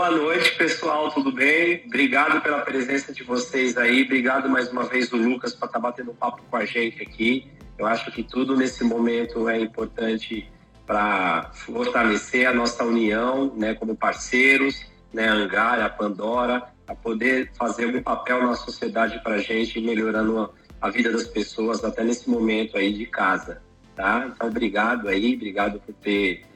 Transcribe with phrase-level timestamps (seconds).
[0.00, 1.82] Boa noite, pessoal, tudo bem?
[1.84, 4.04] Obrigado pela presença de vocês aí.
[4.04, 7.50] Obrigado mais uma vez, o Lucas, por estar batendo papo com a gente aqui.
[7.76, 10.50] Eu acho que tudo nesse momento é importante
[10.86, 17.52] para fortalecer a nossa união, né, como parceiros, né, a Angar, a Pandora, a poder
[17.52, 22.30] fazer algum papel na sociedade para a gente, melhorando a vida das pessoas até nesse
[22.30, 23.60] momento aí de casa,
[23.94, 24.30] tá?
[24.34, 26.48] Então, obrigado aí, obrigado por ter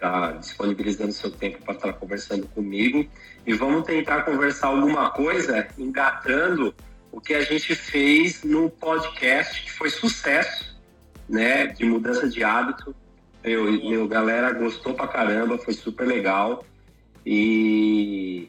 [0.00, 3.06] tá disponibilizando seu tempo para estar conversando comigo
[3.46, 6.74] e vamos tentar conversar alguma coisa engatando
[7.12, 10.78] o que a gente fez no podcast que foi sucesso,
[11.28, 12.94] né, de mudança de hábito.
[13.44, 16.64] Meu, meu galera gostou pra caramba, foi super legal
[17.24, 18.48] e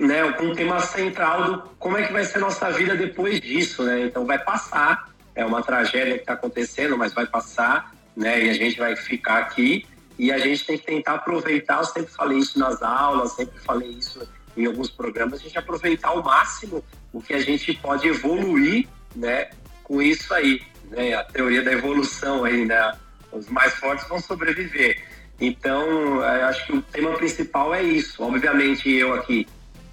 [0.00, 3.82] né, com um tema central do como é que vai ser nossa vida depois disso,
[3.84, 4.06] né?
[4.06, 8.44] Então vai passar, é uma tragédia que está acontecendo, mas vai passar, né?
[8.44, 9.86] E a gente vai ficar aqui
[10.18, 11.78] e a gente tem que tentar aproveitar.
[11.78, 15.40] Eu sempre falei isso nas aulas, sempre falei isso em alguns programas.
[15.40, 19.50] A gente aproveitar ao máximo o que a gente pode evoluir, né?
[19.82, 21.14] Com isso aí, né?
[21.14, 22.96] A teoria da evolução aí, né?
[23.32, 25.02] Os mais fortes vão sobreviver.
[25.40, 28.22] Então, acho que o tema principal é isso.
[28.22, 29.46] Obviamente, eu aqui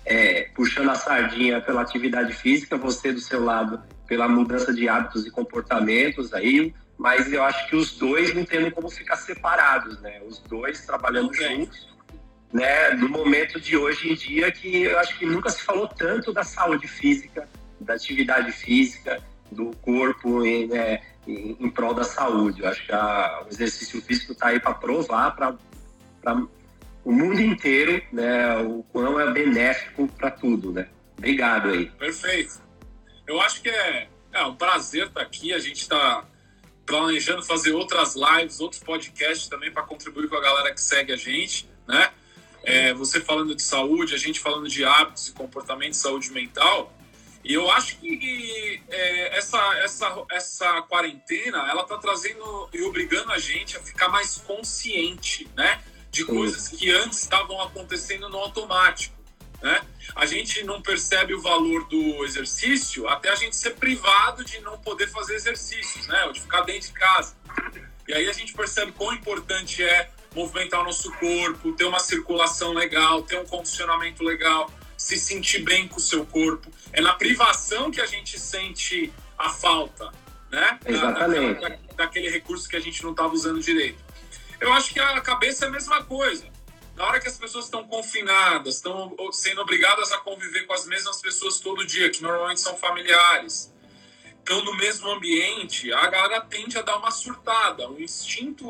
[0.06, 5.26] é, puxando a sardinha pela atividade física, você do seu lado pela mudança de hábitos
[5.26, 10.22] e comportamentos aí, mas eu acho que os dois não tendo como ficar separados, né?
[10.24, 11.90] Os dois trabalhando juntos,
[12.54, 12.92] né?
[12.92, 16.44] No momento de hoje em dia que eu acho que nunca se falou tanto da
[16.44, 19.20] saúde física, da atividade física,
[19.52, 21.02] do corpo, né?
[21.26, 22.62] em, em prol da saúde.
[22.62, 25.56] Eu acho que a, o exercício físico está aí para provar para
[27.04, 30.72] o mundo inteiro né, o quão é benéfico para tudo.
[30.72, 30.88] Né?
[31.18, 31.88] Obrigado aí.
[31.98, 32.62] Perfeito.
[33.26, 35.52] Eu acho que é, é um prazer estar tá aqui.
[35.52, 36.26] A gente está
[36.92, 41.16] planejando fazer outras lives, outros podcasts também para contribuir com a galera que segue a
[41.16, 42.12] gente, né?
[42.64, 46.94] É, você falando de saúde, a gente falando de hábitos e comportamento de saúde mental.
[47.44, 53.40] E eu acho que é, essa, essa, essa quarentena, ela tá trazendo e obrigando a
[53.40, 55.82] gente a ficar mais consciente, né?
[56.12, 59.16] De coisas que antes estavam acontecendo no automático,
[59.62, 59.82] né?
[60.16, 64.78] A gente não percebe o valor do exercício até a gente ser privado de não
[64.80, 66.26] poder fazer exercícios, né?
[66.26, 67.36] Ou de ficar dentro de casa.
[68.08, 72.74] E aí a gente percebe quão importante é movimentar o nosso corpo, ter uma circulação
[72.74, 74.72] legal, ter um condicionamento legal
[75.02, 76.72] se sentir bem com o seu corpo.
[76.94, 80.12] É na privação que a gente sente a falta,
[80.52, 80.80] né?
[80.86, 81.60] Exatamente.
[81.60, 83.98] Da, daquela, daquele recurso que a gente não estava usando direito.
[84.60, 86.46] Eu acho que a cabeça é a mesma coisa.
[86.96, 91.22] Na hora que as pessoas estão confinadas, estão sendo obrigadas a conviver com as mesmas
[91.22, 93.74] pessoas todo dia, que normalmente são familiares,
[94.38, 97.90] estão no mesmo ambiente, a galera tende a dar uma surtada.
[97.90, 98.66] O instinto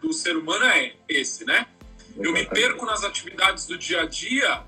[0.00, 1.66] do ser humano é esse, né?
[2.16, 4.64] Eu me perco nas atividades do dia a dia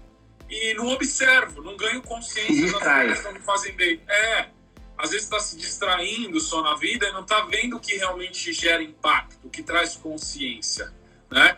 [0.50, 4.02] e não observo, não ganho consciência das coisas que me fazem bem.
[4.06, 4.48] É,
[4.96, 8.52] às vezes está se distraindo só na vida e não está vendo o que realmente
[8.52, 10.92] gera impacto, o que traz consciência,
[11.30, 11.56] né?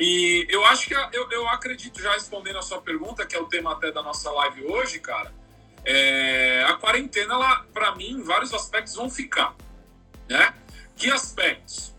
[0.00, 3.44] E eu acho que eu, eu acredito, já respondendo a sua pergunta, que é o
[3.44, 5.30] tema até da nossa live hoje, cara,
[5.84, 7.36] é, a quarentena,
[7.74, 9.54] para mim, vários aspectos vão ficar,
[10.26, 10.54] né?
[10.96, 11.94] Que aspectos?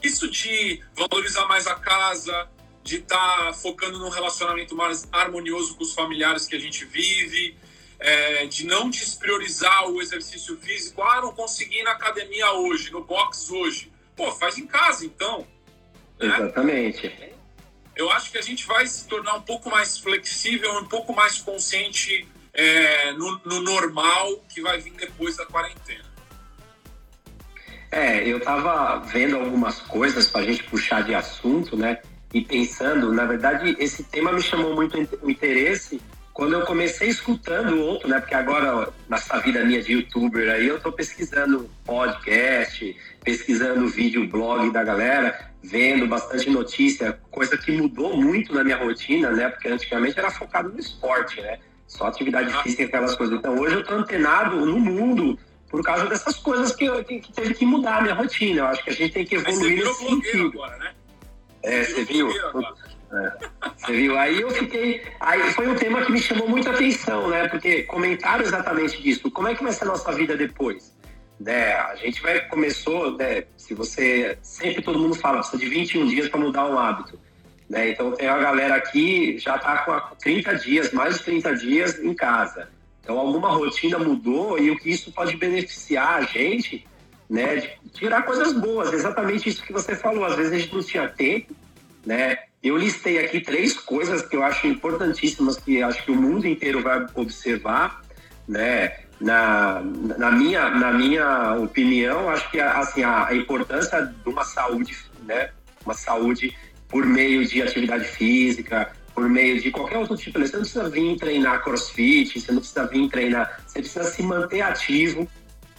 [0.00, 2.48] Isso de valorizar mais a casa,
[2.84, 7.58] de estar tá focando num relacionamento mais harmonioso com os familiares que a gente vive,
[7.98, 11.02] é, de não despriorizar o exercício físico.
[11.02, 13.92] Ah, não consegui ir na academia hoje, no box hoje.
[14.14, 15.44] Pô, faz em casa então.
[16.18, 16.26] Né?
[16.26, 17.12] Exatamente.
[17.94, 21.38] Eu acho que a gente vai se tornar um pouco mais flexível, um pouco mais
[21.38, 26.04] consciente é, no, no normal que vai vir depois da quarentena.
[27.90, 31.98] É, eu tava vendo algumas coisas para a gente puxar de assunto, né?
[32.36, 36.00] e pensando, na verdade, esse tema me chamou muito o interesse
[36.34, 38.20] quando eu comecei escutando outro, né?
[38.20, 42.94] Porque agora, nessa vida minha de youtuber aí, eu tô pesquisando podcast,
[43.24, 49.30] pesquisando vídeo, blog da galera, vendo bastante notícia, coisa que mudou muito na minha rotina,
[49.30, 49.48] né?
[49.48, 51.58] Porque antigamente era focado no esporte, né?
[51.86, 53.38] Só atividade física, aquelas coisas.
[53.38, 55.38] Então hoje eu tô antenado no mundo
[55.68, 58.60] por causa dessas coisas que, eu, que, que teve que mudar a minha rotina.
[58.60, 60.48] Eu acho que a gente tem que evoluir nesse sentido.
[60.54, 60.94] Agora, né?
[61.62, 62.30] É, você viu?
[62.30, 64.18] É, você viu?
[64.18, 65.02] Aí eu fiquei.
[65.20, 67.48] Aí foi um tema que me chamou muita atenção, né?
[67.48, 69.30] Porque comentaram exatamente disso.
[69.30, 70.95] Como é que vai ser a nossa vida depois?
[71.38, 71.72] Né?
[71.72, 73.44] A gente vai começou, né?
[73.56, 74.38] Se você.
[74.42, 77.18] Sempre todo mundo fala, precisa de 21 dias para mudar um hábito.
[77.68, 77.90] Né?
[77.90, 82.14] Então tem a galera aqui já está com 30 dias, mais de 30 dias em
[82.14, 82.68] casa.
[83.02, 86.86] Então alguma rotina mudou e o que isso pode beneficiar a gente
[87.28, 87.56] né?
[87.56, 90.24] De tirar coisas boas, exatamente isso que você falou.
[90.24, 91.54] Às vezes a gente não tinha tempo,
[92.04, 92.38] né?
[92.62, 96.82] Eu listei aqui três coisas que eu acho importantíssimas, que acho que o mundo inteiro
[96.82, 98.02] vai observar,
[98.48, 99.05] né?
[99.18, 99.80] Na,
[100.18, 105.50] na, minha, na minha opinião, acho que assim, a, a importância de uma saúde, né?
[105.84, 106.54] Uma saúde
[106.88, 110.90] por meio de atividade física, por meio de qualquer outro tipo de Você não precisa
[110.90, 115.26] vir treinar crossfit, você não precisa vir treinar, você precisa se manter ativo,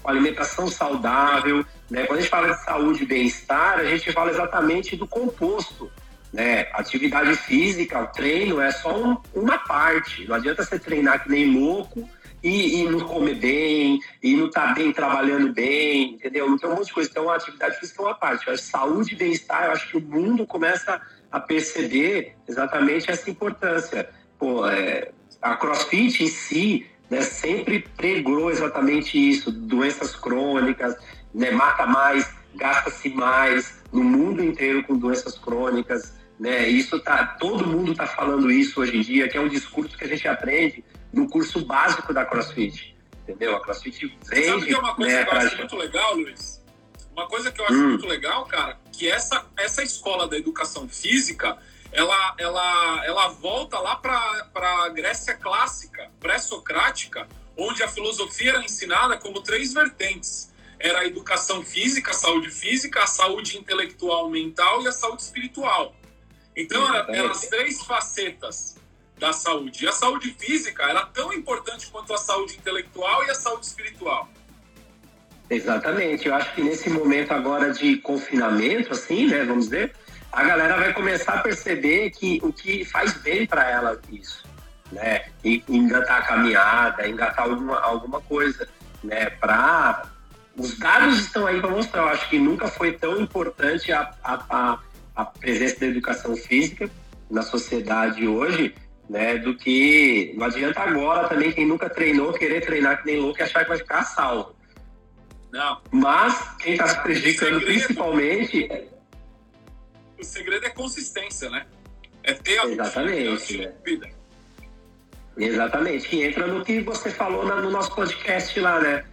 [0.02, 1.64] com alimentação saudável.
[1.90, 2.06] Né?
[2.06, 5.92] Quando a gente fala de saúde e bem-estar, a gente fala exatamente do composto.
[6.34, 6.68] Né?
[6.74, 10.28] Atividade física, o treino é só um, uma parte.
[10.28, 12.10] Não adianta você treinar que nem louco
[12.48, 16.58] e, e não comer bem, e não estar tá bem trabalhando bem, entendeu?
[16.58, 17.10] Tem um monte de coisa.
[17.10, 18.50] Então, a atividade física é uma parte.
[18.50, 24.10] A saúde e bem-estar, eu acho que o mundo começa a perceber exatamente essa importância.
[24.40, 25.12] Pô, é,
[25.42, 30.96] a CrossFit em si né, sempre pregou exatamente isso, doenças crônicas,
[31.34, 36.68] né, mata mais, gasta-se mais no mundo inteiro com doenças crônicas, né?
[36.68, 40.04] Isso tá, todo mundo está falando isso hoje em dia, que é um discurso que
[40.04, 40.84] a gente aprende
[41.18, 43.56] no curso básico da CrossFit, entendeu?
[43.56, 44.46] A CrossFit vende.
[44.48, 46.64] Sabe que é uma coisa né, que eu acho muito legal, Luiz?
[47.12, 47.90] Uma coisa que eu acho hum.
[47.90, 51.58] muito legal, cara, que essa essa escola da educação física
[51.92, 57.28] ela, ela, ela volta lá para a Grécia clássica, pré-socrática,
[57.58, 60.54] onde a filosofia era ensinada como três vertentes.
[60.80, 65.96] Era a educação física, a saúde física, a saúde intelectual mental e a saúde espiritual.
[66.56, 68.77] Então, eram era as três facetas
[69.18, 69.86] da saúde.
[69.86, 74.30] E a saúde física era tão importante quanto a saúde intelectual e a saúde espiritual.
[75.50, 76.28] Exatamente.
[76.28, 79.94] Eu acho que nesse momento agora de confinamento, assim, né, vamos dizer,
[80.32, 84.44] a galera vai começar a perceber que o que faz bem para ela isso,
[84.92, 85.26] né?
[85.44, 88.68] E engatar a caminhada, engatar alguma, alguma coisa,
[89.04, 89.30] né?
[89.30, 90.10] Para
[90.58, 92.02] os dados estão aí para mostrar.
[92.02, 94.80] Eu acho que nunca foi tão importante a, a,
[95.16, 96.90] a, presença da educação física
[97.30, 98.76] na sociedade hoje,
[99.10, 99.38] né?
[99.38, 103.44] Do que não adianta agora também quem nunca treinou querer treinar que nem louco e
[103.44, 104.56] achar que vai ficar salvo.
[105.52, 105.82] Não.
[105.92, 108.70] Mas quem está se prejudicando principalmente
[110.20, 111.66] o segredo é consistência, né?
[112.24, 113.58] É ter a Exatamente.
[113.58, 113.74] Né?
[115.38, 116.08] Exatamente.
[116.10, 119.06] Que entra no que você falou no nosso podcast lá, né?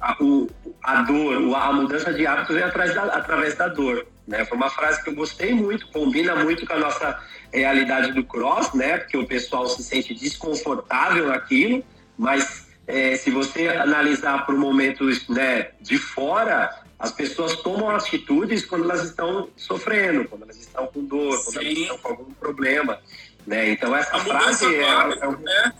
[0.00, 0.48] A, o,
[0.82, 4.06] a dor, a mudança de hábito vem através da, através da dor.
[4.32, 4.46] Né?
[4.46, 8.72] Foi uma frase que eu gostei muito, combina muito com a nossa realidade do cross,
[8.72, 8.96] né?
[8.96, 11.84] Porque o pessoal se sente desconfortável naquilo,
[12.16, 18.84] mas é, se você analisar por momentos né, de fora, as pessoas tomam atitudes quando
[18.84, 21.44] elas estão sofrendo, quando elas estão com dor, Sim.
[21.44, 22.98] quando elas estão com algum problema.
[23.46, 23.68] Né?
[23.72, 25.74] Então, essa a frase é, hábito, é, né?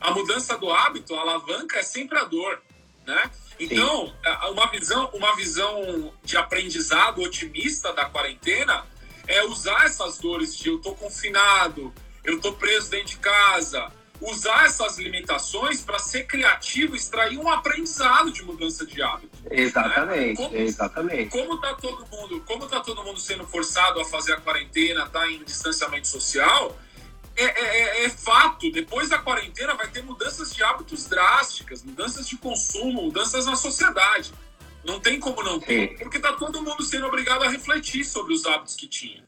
[0.00, 2.60] A mudança do hábito, a alavanca é sempre a dor.
[3.06, 3.30] Né?
[3.64, 4.12] Então.
[4.24, 8.84] É, uma visão, uma visão de aprendizado otimista da quarentena
[9.26, 11.92] é usar essas dores de eu estou confinado,
[12.24, 18.30] eu estou preso dentro de casa, usar essas limitações para ser criativo, extrair um aprendizado
[18.30, 19.36] de mudança de hábito.
[19.50, 20.46] Exatamente, né?
[20.48, 21.30] como, exatamente.
[21.30, 25.28] Como tá todo mundo, como tá todo mundo sendo forçado a fazer a quarentena, tá
[25.30, 26.76] em distanciamento social,
[27.36, 32.28] é, é, é, é fato, depois da quarentena vai ter mudanças de hábitos drásticas, mudanças
[32.28, 34.32] de consumo, mudanças na sociedade.
[34.84, 38.44] Não tem como não ter, porque tá todo mundo sendo obrigado a refletir sobre os
[38.46, 39.24] hábitos que tinha.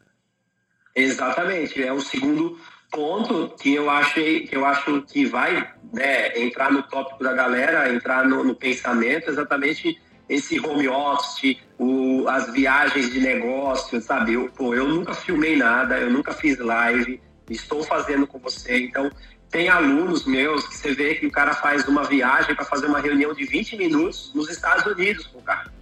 [0.94, 2.58] Exatamente, é o segundo
[2.90, 7.92] ponto que eu achei que eu acho que vai né, entrar no tópico da galera,
[7.92, 14.34] entrar no, no pensamento, exatamente esse home office, o, as viagens de negócio, sabe?
[14.34, 17.20] Eu, pô, eu nunca filmei nada, eu nunca fiz live,
[17.50, 18.78] estou fazendo com você.
[18.84, 19.10] Então,
[19.50, 23.00] tem alunos meus que você vê que o cara faz uma viagem para fazer uma
[23.00, 25.72] reunião de 20 minutos nos Estados Unidos com o cara.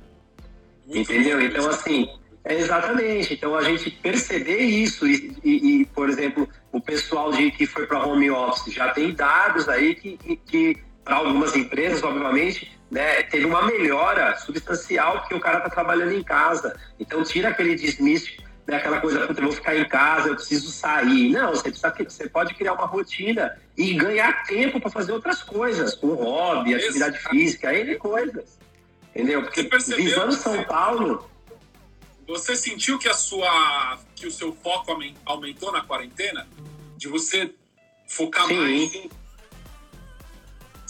[0.86, 1.40] Entendeu?
[1.40, 2.08] Então, assim,
[2.44, 3.34] é exatamente.
[3.34, 7.86] Então, a gente perceber isso e, e, e por exemplo, o pessoal de, que foi
[7.86, 13.22] para home office já tem dados aí que, que, que para algumas empresas, obviamente, né,
[13.22, 16.78] teve uma melhora substancial porque o cara está trabalhando em casa.
[17.00, 21.30] Então, tira aquele dismiss, né, aquela coisa, eu vou ficar em casa, eu preciso sair.
[21.30, 25.94] Não, você, precisa, você pode criar uma rotina e ganhar tempo para fazer outras coisas,
[25.94, 28.58] com hobby, atividade física, N coisas.
[29.10, 29.42] Entendeu?
[29.42, 31.28] Porque visando São Paulo,
[32.26, 36.48] você sentiu que a sua que o seu foco aumentou na quarentena?
[36.96, 37.52] De você
[38.06, 38.56] focar Sim.
[38.56, 38.92] mais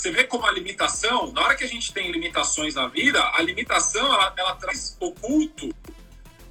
[0.03, 3.41] você vê como a limitação, na hora que a gente tem limitações na vida, a
[3.41, 5.73] limitação ela, ela traz oculto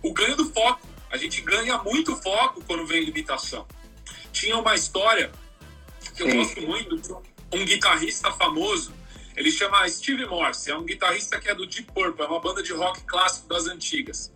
[0.01, 0.87] o ganho do foco.
[1.11, 3.67] A gente ganha muito foco quando vem limitação.
[4.31, 5.31] Tinha uma história
[6.15, 6.37] que eu Sim.
[6.37, 8.93] gosto muito, um guitarrista famoso,
[9.35, 12.61] ele chama Steve Morse, é um guitarrista que é do Deep Purple, é uma banda
[12.61, 14.31] de rock clássico das antigas.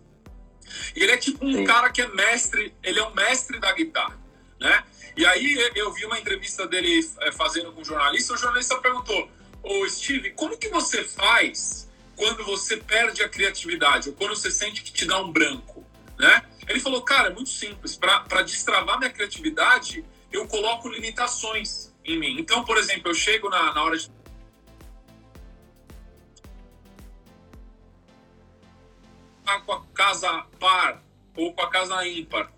[0.94, 1.64] E ele é tipo um Sim.
[1.64, 4.18] cara que é mestre, ele é um mestre da guitarra,
[4.60, 4.84] né?
[5.16, 9.30] E aí eu vi uma entrevista dele é, fazendo com um jornalista, o jornalista perguntou,
[9.62, 14.82] ô Steve, como que você faz quando você perde a criatividade, ou quando você sente
[14.82, 15.86] que te dá um branco,
[16.18, 16.42] né?
[16.68, 22.36] Ele falou, cara, é muito simples, para destravar minha criatividade, eu coloco limitações em mim.
[22.38, 24.10] Então, por exemplo, eu chego na, na hora de
[29.64, 31.02] com a casa par
[31.36, 32.52] ou com a casa ímpar.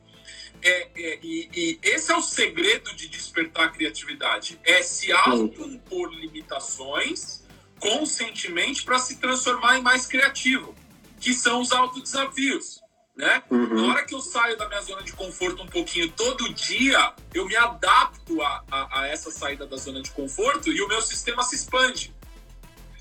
[0.63, 6.13] É, é, e, e, esse é o segredo de despertar a criatividade: é se auto-impor
[6.13, 7.47] limitações
[7.79, 10.75] conscientemente para se transformar em mais criativo,
[11.21, 12.81] que são os autodesafios.
[13.19, 13.43] Né?
[13.51, 13.75] Uhum.
[13.75, 17.47] Na hora que eu saio da minha zona de conforto um pouquinho todo dia, eu
[17.47, 21.43] me adapto a, a, a essa saída da zona de conforto e o meu sistema
[21.43, 22.15] se expande.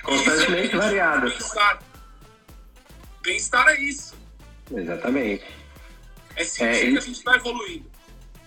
[0.01, 1.31] Constantemente é variado.
[3.21, 4.15] Bem-estar é isso.
[4.75, 5.45] Exatamente.
[6.35, 7.85] É sentir é, que a gente está evoluindo.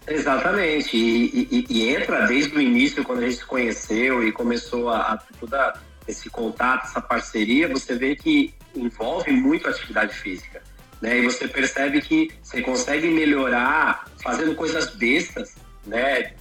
[0.08, 0.96] Exatamente.
[0.96, 5.12] E, e, e, entra desde o início, quando a gente se conheceu e começou a,
[5.12, 10.59] a toda esse contato, essa parceria, você vê que envolve muito a atividade física.
[11.00, 11.19] Né?
[11.19, 15.54] E você percebe que você consegue melhorar fazendo coisas bestas.
[15.87, 16.35] Né?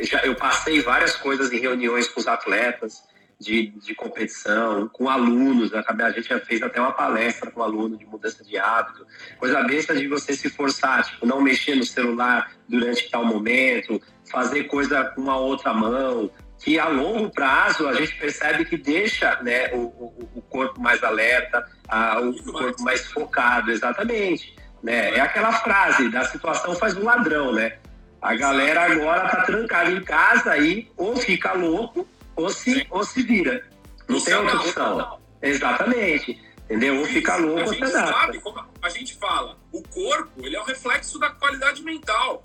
[0.00, 3.02] Já, eu passei várias coisas em reuniões com os atletas,
[3.38, 5.72] de, de competição, com alunos.
[5.74, 9.06] A gente já fez até uma palestra com aluno de mudança de hábito.
[9.38, 14.64] Coisa besta de você se forçar, tipo, não mexer no celular durante tal momento, fazer
[14.64, 16.30] coisa com a outra mão,
[16.64, 21.04] que a longo prazo a gente percebe que deixa né, o, o, o corpo mais
[21.04, 24.56] alerta, a, o corpo mais focado, exatamente.
[24.82, 25.14] Né?
[25.14, 27.76] É aquela frase da situação faz um ladrão, né?
[28.20, 33.22] A galera agora tá trancada em casa aí ou fica louco ou se, ou se
[33.22, 33.62] vira.
[34.08, 35.20] Não tem outra opção.
[35.42, 36.42] Exatamente.
[36.64, 36.98] Entendeu?
[36.98, 41.18] Ou fica louco ou se como a gente fala, o corpo ele é o reflexo
[41.18, 42.42] da qualidade mental.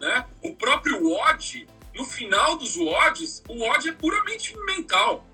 [0.00, 0.24] Né?
[0.42, 5.26] O próprio WOD, no final dos WODs, o WOD é puramente mental.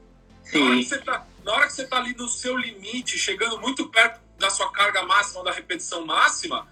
[0.44, 0.58] Sim.
[0.58, 3.58] Na hora, que você tá, na hora que você tá ali no seu limite, chegando
[3.60, 6.68] muito perto da sua carga máxima, da repetição máxima,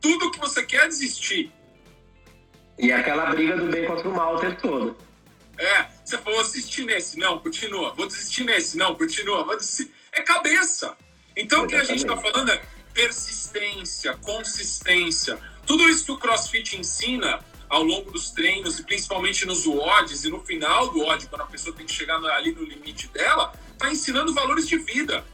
[0.00, 1.52] tudo que você quer é desistir.
[2.78, 4.96] E aquela briga do bem contra o mal o tempo todo.
[5.58, 7.94] É, você falou, assistir nesse, não, continua.
[7.94, 9.42] Vou desistir nesse, não, continua.
[9.44, 9.90] Vou desistir.
[10.12, 10.96] É cabeça.
[11.34, 15.38] Então o que a gente está falando é persistência, consistência.
[15.66, 20.30] Tudo isso que o CrossFit ensina ao longo dos treinos, e principalmente nos WODs, e
[20.30, 23.90] no final do WOD, quando a pessoa tem que chegar ali no limite dela, está
[23.90, 25.24] ensinando valores de vida,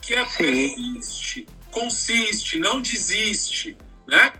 [0.00, 4.32] que é persiste, consiste, não desiste, né?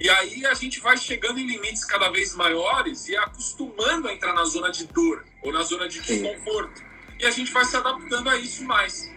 [0.00, 4.32] E aí a gente vai chegando em limites cada vez maiores e acostumando a entrar
[4.32, 6.82] na zona de dor ou na zona de desconforto.
[7.20, 9.08] E a gente vai se adaptando a isso mais.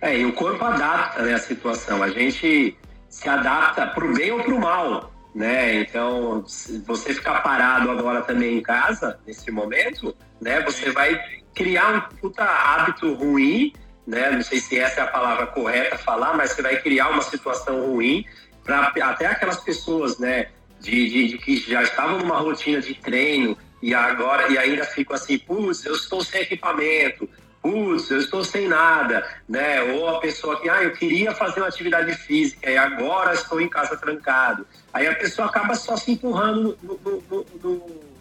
[0.00, 2.02] É, e o corpo adapta né, a situação.
[2.02, 2.76] A gente
[3.10, 5.11] se adapta para o bem ou para o mal.
[5.34, 5.80] Né?
[5.80, 11.18] Então, se você ficar parado agora também em casa, nesse momento, né, você vai
[11.54, 13.72] criar um puta hábito ruim,
[14.06, 14.30] né?
[14.30, 17.86] Não sei se essa é a palavra correta falar, mas você vai criar uma situação
[17.86, 18.24] ruim
[18.64, 20.48] para até aquelas pessoas, né,
[20.80, 25.16] de, de, de, que já estavam numa rotina de treino e agora e ainda ficam
[25.16, 27.28] assim, putz, eu estou sem equipamento,
[27.62, 29.80] putz, eu estou sem nada, né?
[29.94, 33.68] Ou a pessoa que, ah, eu queria fazer uma atividade física e agora estou em
[33.68, 34.66] casa trancado.
[34.92, 37.46] Aí a pessoa acaba só se empurrando no, no,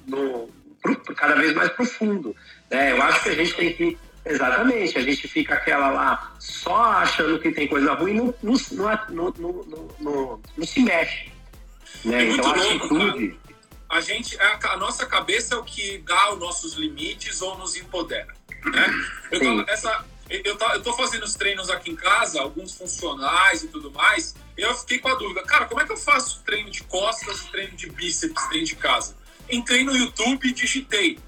[0.08, 0.50] no,
[0.82, 2.36] pro, cada vez mais profundo.
[2.70, 2.92] Né?
[2.92, 7.40] Eu acho que a gente tem que Exatamente, a gente fica aquela lá só achando
[7.40, 8.36] que tem coisa ruim e não,
[9.10, 9.34] não,
[10.00, 11.32] não, não, se mexe.
[12.06, 12.26] Né?
[12.26, 13.40] É então a atitude.
[13.90, 17.76] A, gente, a, a, nossa cabeça é o que dá os nossos limites ou nos
[17.76, 18.34] empodera.
[18.66, 18.88] Né?
[19.32, 23.64] Eu, tô, essa, eu, tô, eu tô fazendo os treinos aqui em casa, alguns funcionais
[23.64, 26.44] e tudo mais, e eu fiquei com a dúvida, cara, como é que eu faço
[26.44, 29.16] treino de costas e treino de bíceps dentro de casa?
[29.50, 31.20] Entrei no YouTube e digitei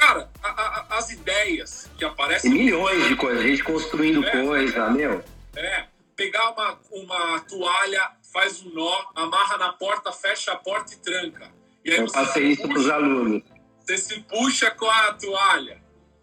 [0.00, 2.50] Cara, a, a, as ideias que aparecem.
[2.50, 5.22] Milhões de coisas, a gente construindo é, coisa, é, meu.
[5.54, 5.84] É,
[6.16, 11.50] pegar uma, uma toalha, faz um nó, amarra na porta, fecha a porta e tranca.
[11.84, 13.42] E aí Eu passei isso para os alunos.
[13.80, 15.79] Você se puxa com a toalha.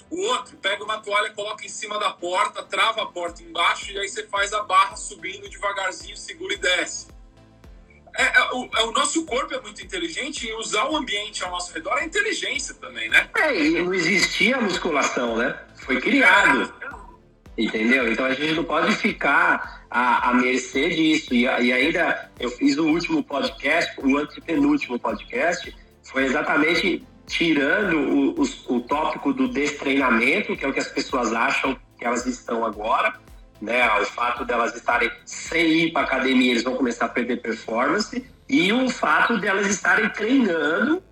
[0.09, 3.99] O outro pega uma toalha, coloca em cima da porta, trava a porta embaixo e
[3.99, 7.07] aí você faz a barra subindo devagarzinho, segura e desce.
[8.17, 11.51] É, é, o, é, o, nosso corpo é muito inteligente e usar o ambiente ao
[11.51, 13.29] nosso redor é inteligência também, né?
[13.37, 15.55] É, e não existia musculação, né?
[15.75, 16.73] Foi criado.
[17.55, 18.11] Entendeu?
[18.11, 21.33] Então a gente não pode ficar à, à mercê disso.
[21.33, 28.41] E, e, ainda eu fiz o último podcast, o antepenúltimo podcast, foi exatamente tirando o,
[28.41, 32.65] o, o tópico do destreinamento, que é o que as pessoas acham que elas estão
[32.65, 33.13] agora,
[33.61, 33.87] né?
[33.99, 38.25] O fato delas estarem sem ir para academia, eles vão começar a perder performance.
[38.49, 41.03] E o fato delas estarem treinando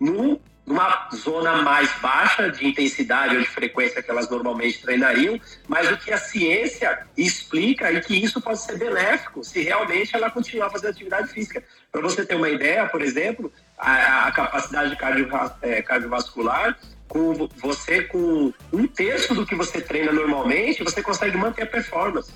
[0.00, 5.90] num numa zona mais baixa de intensidade ou de frequência que elas normalmente treinariam, mas
[5.92, 10.70] o que a ciência explica é que isso pode ser benéfico se realmente ela continuar
[10.70, 11.62] fazendo atividade física.
[11.92, 14.96] Para você ter uma ideia, por exemplo, a, a capacidade
[15.62, 16.78] é, cardiovascular,
[17.08, 22.32] com você com um terço do que você treina normalmente, você consegue manter a performance.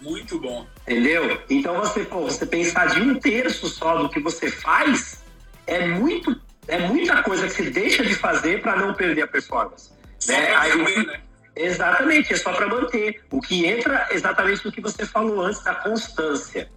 [0.00, 0.66] Muito bom.
[0.82, 1.40] Entendeu?
[1.48, 5.22] Então você, pô, você pensar de um terço só do que você faz
[5.66, 9.90] é muito é muita coisa que você deixa de fazer para não perder a performance.
[10.18, 10.54] Só né?
[10.54, 11.20] Aí, né?
[11.56, 13.22] Exatamente, é só para manter.
[13.30, 16.70] O que entra exatamente no que você falou antes da constância.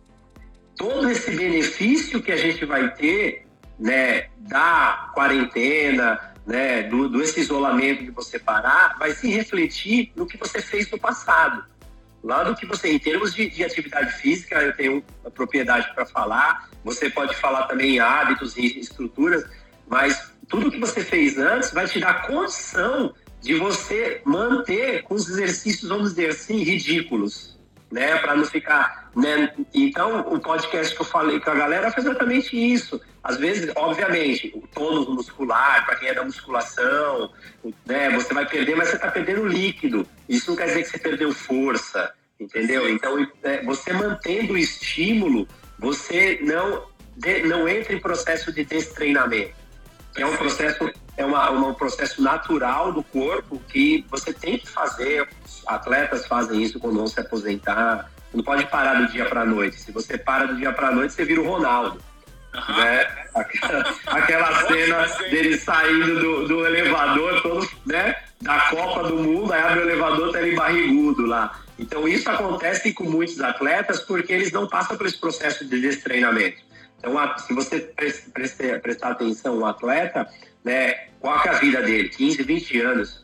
[0.78, 3.46] Todo esse benefício que a gente vai ter,
[3.82, 10.26] né, da quarentena, né, do, do esse isolamento de você parar, vai se refletir no
[10.26, 11.66] que você fez no passado.
[12.24, 16.70] Lá do que você, em termos de, de atividade física, eu tenho propriedade para falar.
[16.84, 19.44] Você pode falar também em hábitos e estruturas
[19.92, 25.28] mas tudo que você fez antes vai te dar condição de você manter com os
[25.28, 27.51] exercícios, vamos dizer assim, ridículos,
[27.92, 28.18] né?
[28.18, 29.54] Para não ficar, né?
[29.74, 33.02] Então, o podcast que eu falei com a galera foi exatamente isso.
[33.24, 37.32] Às vezes, obviamente, o tônus muscular, para quem é da musculação,
[37.86, 38.10] né?
[38.12, 40.08] Você vai perder, mas você está perdendo líquido.
[40.28, 42.90] Isso não quer dizer que você perdeu força, entendeu?
[42.90, 46.88] Então, é, você mantendo o estímulo, você não,
[47.48, 49.62] não entra em processo de destreinamento
[50.16, 54.68] é um processo é uma, uma, um processo natural do corpo que você tem que
[54.68, 55.28] fazer.
[55.68, 58.12] Atletas fazem isso quando vão se aposentar.
[58.34, 59.80] Não pode parar do dia para noite.
[59.80, 62.02] Se você para do dia para noite, você vira o Ronaldo.
[62.54, 62.78] Uhum.
[62.78, 63.08] Né?
[63.34, 68.16] Aquela, aquela cena dele saindo do, do, elevador, todo, né?
[68.42, 71.60] Da Copa do Mundo, aí abre o elevador, tá ele barrigudo lá.
[71.78, 76.58] Então isso acontece com muitos atletas porque eles não passam por esse processo de destreinamento.
[77.00, 77.80] Então, se você
[78.34, 80.28] prestar, prestar atenção no atleta,
[80.64, 82.10] né, qual é a vida dele?
[82.10, 83.22] 15, 20 anos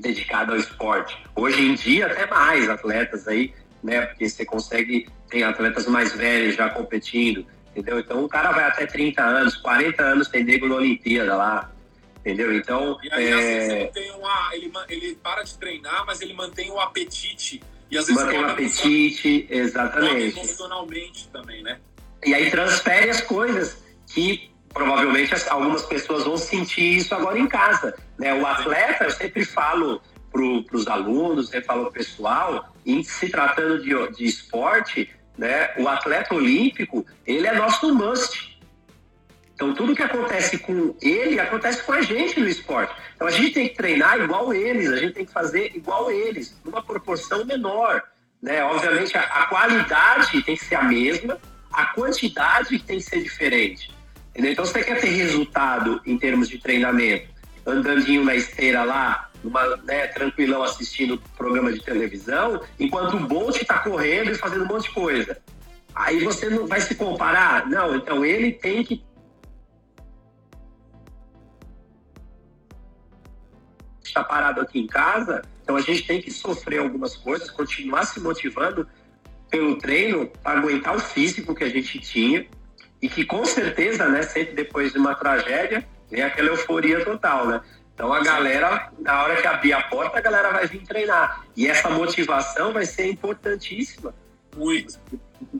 [0.00, 1.16] dedicado ao esporte.
[1.34, 4.02] Hoje em dia, até mais atletas aí, né?
[4.06, 7.98] Porque você consegue, tem atletas mais velhos já competindo, entendeu?
[7.98, 11.70] Então, o cara vai até 30 anos, 40 anos tem nego na Olimpíada lá,
[12.18, 12.54] entendeu?
[12.54, 12.98] Então.
[13.02, 13.82] E aí, é...
[13.82, 17.62] ele, tem uma, ele, ele para de treinar, mas ele mantém o apetite.
[17.90, 20.38] E às vezes mantém o apetite, exatamente.
[20.38, 21.78] Emocionalmente também, né?
[22.24, 27.94] E aí transfere as coisas que provavelmente algumas pessoas vão sentir isso agora em casa.
[28.18, 28.32] Né?
[28.34, 30.00] O atleta, eu sempre falo
[30.32, 35.70] para os alunos, sempre falo para o pessoal, em se tratando de, de esporte, né?
[35.76, 38.50] o atleta olímpico, ele é nosso must.
[39.54, 42.94] Então, tudo que acontece com ele, acontece com a gente no esporte.
[43.14, 46.58] Então, a gente tem que treinar igual eles, a gente tem que fazer igual eles,
[46.64, 48.02] numa proporção menor.
[48.40, 48.64] Né?
[48.64, 51.38] Obviamente, a, a qualidade tem que ser a mesma,
[51.70, 53.92] a quantidade tem que ser diferente.
[54.30, 54.52] Entendeu?
[54.52, 57.28] Então, se você quer ter resultado em termos de treinamento,
[57.66, 59.30] andandinho na esteira lá,
[59.84, 64.84] né, tranquilão assistindo programa de televisão, enquanto o Bolt está correndo e fazendo um monte
[64.84, 65.38] de coisa.
[65.94, 67.68] Aí você não vai se comparar?
[67.68, 69.02] Não, então ele tem que
[74.02, 78.18] está parado aqui em casa, então a gente tem que sofrer algumas coisas, continuar se
[78.18, 78.88] motivando
[79.48, 82.46] pelo treino para aguentar o físico que a gente tinha
[83.00, 87.60] e que com certeza, né, sempre depois de uma tragédia, vem aquela euforia total, né?
[87.94, 91.44] Então a galera, na hora que abrir a porta, a galera vai vir treinar.
[91.56, 94.14] E essa motivação vai ser importantíssima.
[94.56, 94.98] Muito.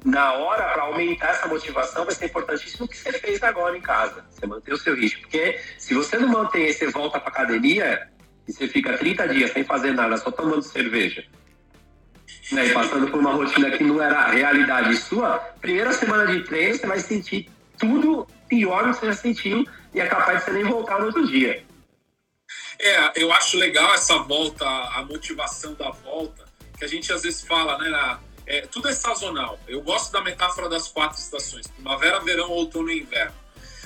[0.04, 3.80] Na hora, para aumentar essa motivação, vai ser importantíssimo o que você fez agora em
[3.80, 4.24] casa.
[4.30, 5.22] Você manter o seu ritmo.
[5.22, 8.08] Porque se você não mantém, você volta para academia
[8.48, 11.24] e você fica 30 dias sem fazer nada, só tomando cerveja
[12.52, 16.76] né, e passando por uma rotina que não era realidade sua, primeira semana de treino
[16.76, 20.50] você vai sentir tudo pior do que você já sentiu e é capaz de você
[20.52, 21.64] nem voltar no outro dia.
[22.78, 26.44] É, eu acho legal essa volta, a motivação da volta,
[26.78, 27.90] que a gente às vezes fala, né?
[27.90, 29.58] Na, é, tudo é sazonal.
[29.68, 33.34] Eu gosto da metáfora das quatro estações: primavera, verão, outono e inverno.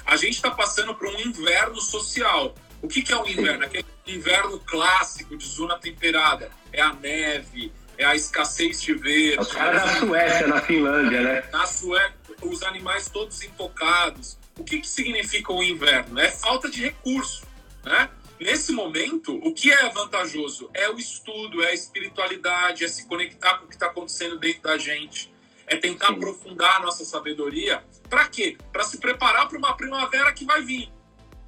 [0.06, 2.54] A gente está passando por um inverno social.
[2.80, 3.64] O que, que é um inverno?
[3.64, 6.50] Aquele inverno clássico de zona temperada.
[6.72, 9.38] É a neve, é a escassez de ver.
[9.40, 11.48] Os caras da Suécia, na Finlândia, né?
[11.52, 14.38] Na Suécia, os animais todos intocados.
[14.58, 16.18] O que, que significa o inverno?
[16.18, 17.46] É falta de recurso,
[17.84, 18.08] né?
[18.38, 20.68] Nesse momento, o que é vantajoso?
[20.74, 24.62] É o estudo, é a espiritualidade, é se conectar com o que está acontecendo dentro
[24.62, 25.32] da gente,
[25.66, 26.14] é tentar Sim.
[26.14, 27.82] aprofundar a nossa sabedoria.
[28.10, 28.56] Para quê?
[28.72, 30.90] Para se preparar para uma primavera que vai vir.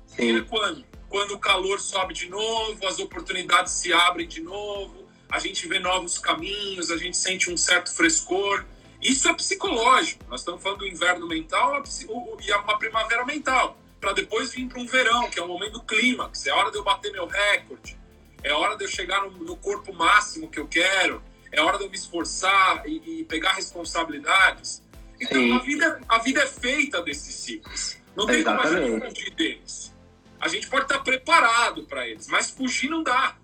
[0.06, 0.36] Sim.
[0.36, 0.84] E quando?
[1.08, 5.78] Quando o calor sobe de novo, as oportunidades se abrem de novo, a gente vê
[5.78, 8.64] novos caminhos, a gente sente um certo frescor.
[9.02, 10.24] Isso é psicológico.
[10.28, 14.86] Nós estamos falando do inverno mental e uma primavera mental, para depois vir para um
[14.86, 17.98] verão, que é o momento do clímax, é hora de eu bater meu recorde,
[18.42, 21.84] é hora de eu chegar no, no corpo máximo que eu quero, é hora de
[21.84, 24.82] eu me esforçar e, e pegar responsabilidades.
[25.20, 27.96] Então a vida, a vida é feita desses ciclos.
[28.14, 28.90] Não tem Exatamente.
[28.90, 29.94] como a gente fugir deles.
[30.40, 33.36] A gente pode estar preparado para eles, mas fugir não dá.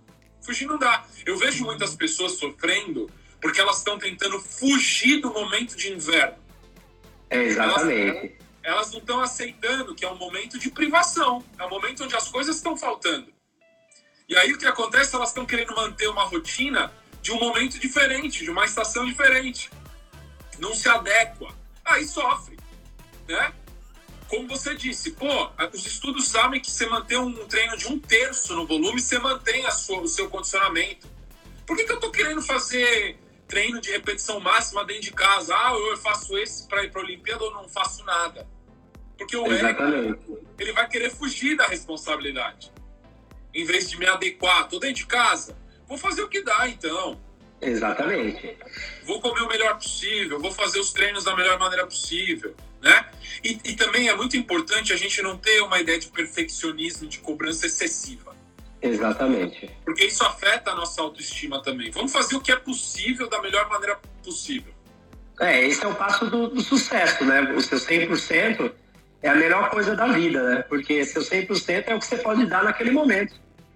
[0.42, 1.04] Fugir não dá.
[1.24, 6.38] Eu vejo muitas pessoas sofrendo porque elas estão tentando fugir do momento de inverno.
[7.28, 8.08] É exatamente.
[8.08, 12.14] Elas, elas não estão aceitando que é um momento de privação, é um momento onde
[12.14, 13.32] as coisas estão faltando.
[14.28, 15.14] E aí o que acontece?
[15.14, 19.70] Elas estão querendo manter uma rotina de um momento diferente, de uma estação diferente.
[20.58, 21.52] Não se adequa.
[21.84, 22.56] Aí sofre,
[23.28, 23.52] né?
[24.32, 28.54] Como você disse, pô, os estudos sabem que você manter um treino de um terço
[28.54, 31.06] no volume, você mantém a sua, o seu condicionamento.
[31.66, 35.54] Por que, que eu tô querendo fazer treino de repetição máxima dentro de casa.
[35.54, 38.48] Ah, eu faço esse para ir para a Olimpíada ou não faço nada.
[39.18, 40.18] Porque o Exatamente.
[40.58, 42.72] ele vai querer fugir da responsabilidade.
[43.52, 45.54] Em vez de me adequar, tô dentro de casa,
[45.86, 47.20] vou fazer o que dá então.
[47.60, 48.56] Exatamente.
[49.04, 53.06] Vou comer o melhor possível, vou fazer os treinos da melhor maneira possível, né?
[53.42, 57.18] E, e também é muito importante a gente não ter uma ideia de perfeccionismo, de
[57.18, 58.32] cobrança excessiva.
[58.80, 59.70] Exatamente.
[59.84, 61.90] Porque isso afeta a nossa autoestima também.
[61.92, 64.72] Vamos fazer o que é possível da melhor maneira possível.
[65.40, 67.40] É, esse é o passo do, do sucesso, né?
[67.52, 68.72] O seu 100%
[69.22, 70.62] é a melhor coisa da vida, né?
[70.62, 73.34] Porque seu 100% é o que você pode dar naquele momento.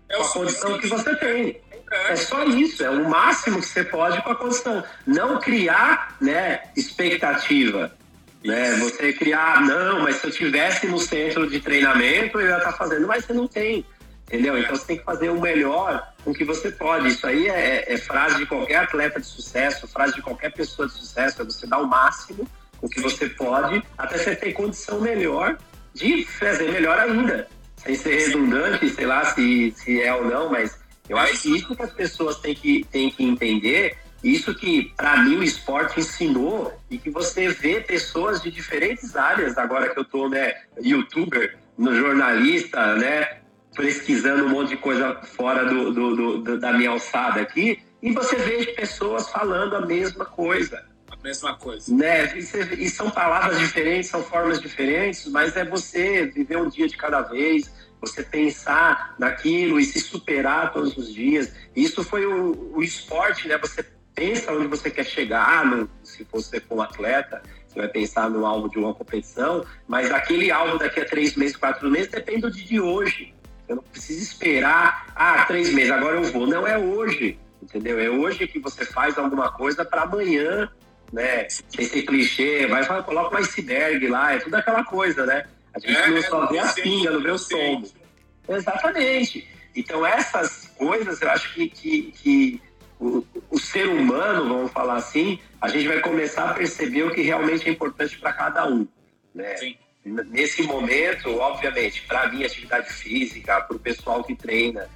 [0.09, 1.61] É com a condição que você tem.
[1.91, 2.13] É.
[2.13, 2.17] é.
[2.17, 4.85] só isso, é o máximo que você pode com a condição.
[5.07, 7.97] Não criar né, expectativa.
[8.45, 8.77] Né?
[8.77, 13.07] Você criar, não, mas se eu tivesse no centro de treinamento, eu ia estar fazendo,
[13.07, 13.85] mas você não tem.
[14.27, 14.59] Entendeu?
[14.59, 17.09] Então você tem que fazer o melhor com o que você pode.
[17.09, 20.95] Isso aí é, é, frase de qualquer atleta de sucesso, frase de qualquer pessoa de
[20.95, 22.47] sucesso, é você dar o máximo
[22.79, 25.57] com que você pode, até você ter condição melhor
[25.95, 27.49] de fazer melhor ainda.
[27.77, 30.77] Sem ser redundante, sei lá se, se é ou não, mas
[31.09, 33.97] eu acho que isso que as pessoas têm que, têm que entender,
[34.33, 39.57] isso que para mim o esporte ensinou e que você vê pessoas de diferentes áreas,
[39.57, 43.39] agora que eu tô, né, youtuber, no jornalista, né,
[43.77, 48.37] pesquisando um monte de coisa fora do, do, do, da minha alçada aqui, e você
[48.37, 50.85] vê pessoas falando a mesma coisa.
[51.11, 51.95] A mesma coisa.
[51.95, 52.37] Né?
[52.37, 56.97] E, e são palavras diferentes, são formas diferentes, mas é você viver um dia de
[56.97, 61.53] cada vez, você pensar naquilo e se superar todos os dias.
[61.75, 63.59] Isso foi o, o esporte, né?
[63.59, 63.85] Você
[64.17, 68.45] pensa onde você quer chegar, no, se você for um atleta, você vai pensar no
[68.45, 72.51] alvo de uma competição, mas aquele alvo daqui a três meses, quatro meses, depende do
[72.51, 73.35] dia de hoje.
[73.69, 76.47] Eu não preciso esperar, ah, três meses, agora eu vou.
[76.47, 78.01] Não é hoje, entendeu?
[78.01, 80.71] É hoje que você faz alguma coisa para amanhã,
[81.13, 81.47] né?
[81.51, 85.45] Sem ser clichê, vai falar, coloca um iceberg lá, é tudo aquela coisa, né?
[85.75, 87.85] A gente é, não só vê a pinga, não vê o som.
[88.49, 89.47] Exatamente.
[89.75, 92.63] Então, essas coisas, eu acho que, que, que
[92.99, 97.23] o, o, ser humano, vamos falar assim, a gente vai começar a perceber o que
[97.23, 98.87] realmente é importante para cada um.
[99.35, 99.57] Né?
[99.57, 104.89] Sim nesse momento, obviamente, para mim, atividade física, para o pessoal que treina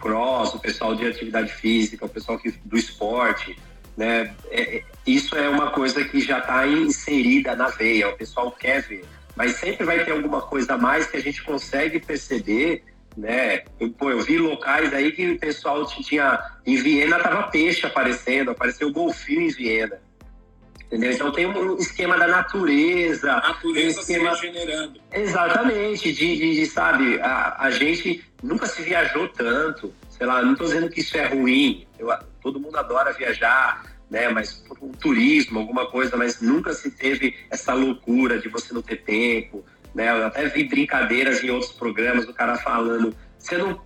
[0.00, 3.58] cross, o pessoal de atividade física, o pessoal que, do esporte,
[3.96, 4.34] né?
[4.50, 8.82] É, é isso é uma coisa que já está inserida na veia, o pessoal quer
[8.82, 9.04] ver.
[9.34, 12.84] Mas sempre vai ter alguma coisa a mais que a gente consegue perceber,
[13.16, 13.62] né?
[13.80, 16.38] Eu, pô, eu vi locais aí que o pessoal tinha.
[16.66, 20.00] Em Viena tava peixe aparecendo, apareceu golfinho em Viena.
[20.86, 21.10] Entendeu?
[21.10, 23.32] Então tem um esquema da natureza.
[23.32, 24.34] A natureza um esquema...
[24.36, 25.00] se regenerando.
[25.12, 29.92] Exatamente, de, de, de, sabe, a, a gente nunca se viajou tanto.
[30.08, 31.86] Sei lá, não estou dizendo que isso é ruim.
[31.98, 32.08] Eu,
[32.40, 34.28] todo mundo adora viajar, né?
[34.28, 39.02] Mas um turismo, alguma coisa, mas nunca se teve essa loucura de você não ter
[39.02, 39.64] tempo.
[39.96, 40.10] Né?
[40.10, 43.80] Eu até vi brincadeiras em outros programas do cara falando, você não,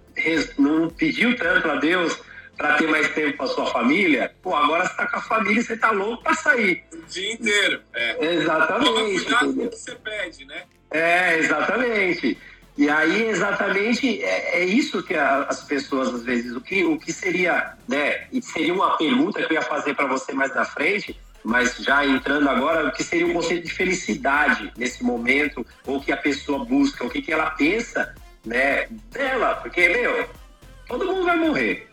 [0.59, 2.21] não pediu tanto a Deus
[2.57, 5.61] para ter mais tempo com a sua família, pô, agora você tá com a família
[5.61, 6.85] e você tá louco para sair.
[6.93, 7.81] O dia inteiro.
[7.95, 8.35] É.
[8.35, 9.25] Exatamente.
[9.25, 10.65] Toma cuidado que você pede, né?
[10.91, 12.37] É, exatamente.
[12.77, 16.99] E aí, exatamente, é, é isso que a, as pessoas, às vezes, o que, o
[16.99, 20.65] que seria, né, e seria uma pergunta que eu ia fazer para você mais na
[20.65, 26.01] frente, mas já entrando agora, o que seria o conceito de felicidade nesse momento, ou
[26.01, 30.29] que a pessoa busca, o que, que ela pensa, né, dela, porque, meu,
[30.87, 31.91] todo mundo vai morrer,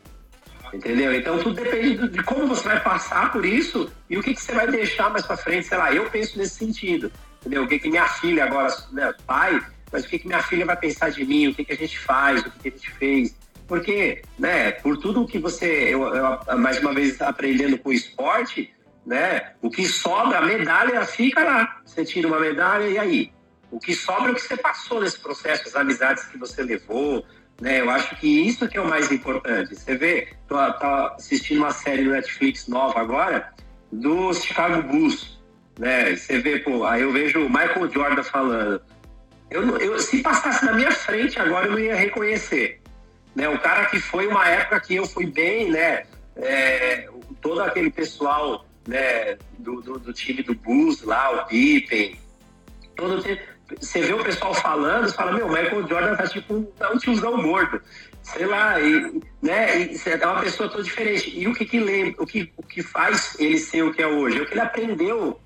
[0.73, 1.13] Entendeu?
[1.13, 4.51] Então tudo depende de como você vai passar por isso e o que, que você
[4.51, 5.67] vai deixar mais para frente.
[5.67, 7.11] Sei lá, eu penso nesse sentido.
[7.39, 7.63] Entendeu?
[7.63, 10.75] O que, que minha filha agora, né, pai, mas o que, que minha filha vai
[10.75, 13.35] pensar de mim, o que, que a gente faz, o que, que a gente fez.
[13.67, 18.73] Porque, né, por tudo que você, eu, eu, mais uma vez aprendendo com o esporte,
[19.07, 21.79] né, o que sobra, a medalha fica lá.
[21.85, 23.31] Você tira uma medalha e aí?
[23.71, 27.25] O que sobra é o que você passou nesse processo, as amizades que você levou,
[27.61, 27.79] né?
[27.79, 29.73] Eu acho que isso que é o mais importante.
[29.73, 33.53] Você vê, tô, tô assistindo uma série no Netflix nova agora,
[33.91, 35.39] do Chicago Bulls,
[35.79, 36.13] né?
[36.13, 38.81] Você vê, pô, aí eu vejo o Michael Jordan falando.
[39.49, 42.81] Eu, eu, se passasse na minha frente agora, eu não ia reconhecer.
[43.33, 43.47] Né?
[43.47, 46.03] O cara que foi uma época que eu fui bem, né?
[46.35, 47.09] É,
[47.41, 52.17] todo aquele pessoal né, do, do, do, time do Bulls lá, o Pippen,
[52.95, 53.21] todo,
[53.79, 56.97] você vê o pessoal falando, você fala, meu, Michael Jordan tá tipo um, tá um
[56.97, 57.81] tiozão gordo.
[58.23, 59.83] Sei lá, e, né?
[59.83, 61.37] E é uma pessoa toda diferente.
[61.37, 64.07] E o que, que lembra, o que, o que faz ele ser o que é
[64.07, 64.39] hoje?
[64.39, 65.39] É o que ele aprendeu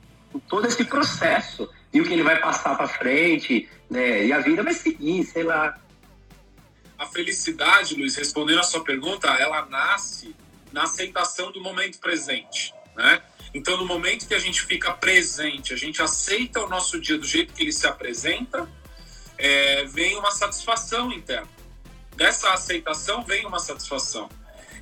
[0.48, 1.70] todo esse processo.
[1.94, 4.26] E o que ele vai passar para frente, né?
[4.26, 5.78] E a vida vai seguir, sei lá.
[6.98, 10.36] A felicidade, Luiz, respondendo a sua pergunta, ela nasce
[10.72, 13.22] na aceitação do momento presente, né?
[13.54, 17.26] Então, no momento que a gente fica presente, a gente aceita o nosso dia do
[17.26, 18.70] jeito que ele se apresenta,
[19.38, 21.50] é, vem uma satisfação interna.
[22.16, 24.30] Dessa aceitação vem uma satisfação.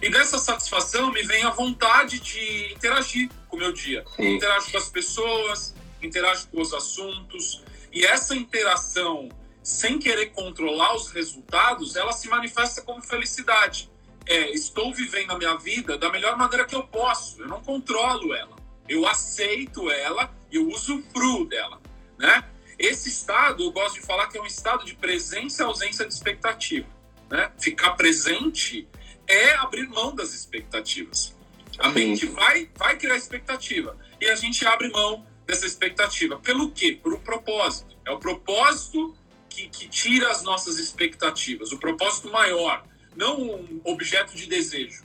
[0.02, 4.06] E dessa satisfação me vem a vontade de interagir com o meu dia.
[4.16, 4.36] Sim.
[4.36, 7.64] Interajo com as pessoas, interajo com os assuntos.
[7.92, 9.30] E essa interação,
[9.64, 13.90] sem querer controlar os resultados, ela se manifesta como felicidade.
[14.26, 17.42] É, estou vivendo a minha vida da melhor maneira que eu posso.
[17.42, 21.80] Eu não controlo ela eu aceito ela e eu usufruo dela,
[22.18, 22.44] né?
[22.78, 26.14] Esse estado, eu gosto de falar que é um estado de presença e ausência de
[26.14, 26.88] expectativa,
[27.30, 27.52] né?
[27.60, 28.88] Ficar presente
[29.28, 31.38] é abrir mão das expectativas.
[31.78, 36.40] A mente vai, vai criar expectativa e a gente abre mão dessa expectativa.
[36.40, 37.00] Pelo quê?
[37.02, 37.96] Por um propósito.
[38.06, 39.16] É o propósito
[39.48, 42.84] que, que tira as nossas expectativas, o propósito maior,
[43.16, 45.04] não um objeto de desejo.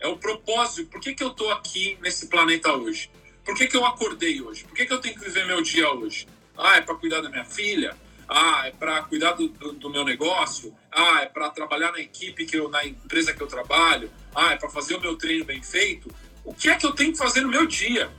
[0.00, 0.90] É o propósito.
[0.90, 3.10] Por que, que eu estou aqui nesse planeta hoje?
[3.44, 4.64] Por que, que eu acordei hoje?
[4.64, 6.26] Por que, que eu tenho que viver meu dia hoje?
[6.56, 7.96] Ah, é para cuidar da minha filha?
[8.28, 10.74] Ah, é para cuidar do, do, do, meu negócio?
[10.90, 14.10] Ah, é para trabalhar na equipe que eu, na empresa que eu trabalho?
[14.34, 16.12] Ah, é para fazer o meu treino bem feito?
[16.44, 18.10] O que é que eu tenho que fazer no meu dia?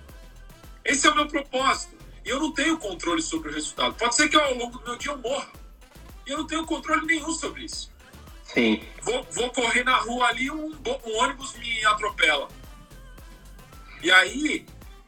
[0.83, 1.97] Esse é o meu propósito.
[2.25, 3.95] E eu não tenho controle sobre o resultado.
[3.95, 5.51] Pode ser que ao longo do meu dia eu morra.
[6.25, 7.91] E eu não tenho controle nenhum sobre isso.
[8.53, 8.81] Sim.
[9.01, 10.71] Vou, vou correr na rua ali, um,
[11.05, 12.47] um ônibus me atropela.
[14.01, 14.65] E aí,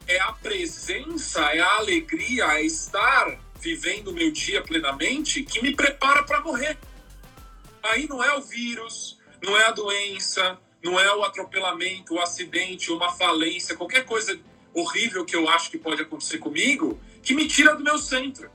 [0.08, 5.76] é a presença, é a alegria, é estar vivendo o meu dia plenamente que me
[5.76, 6.78] prepara para morrer.
[7.84, 12.92] Aí não é o vírus, não é a doença, não é o atropelamento, o acidente,
[12.92, 14.40] uma falência, qualquer coisa
[14.74, 18.50] horrível que eu acho que pode acontecer comigo, que me tira do meu centro.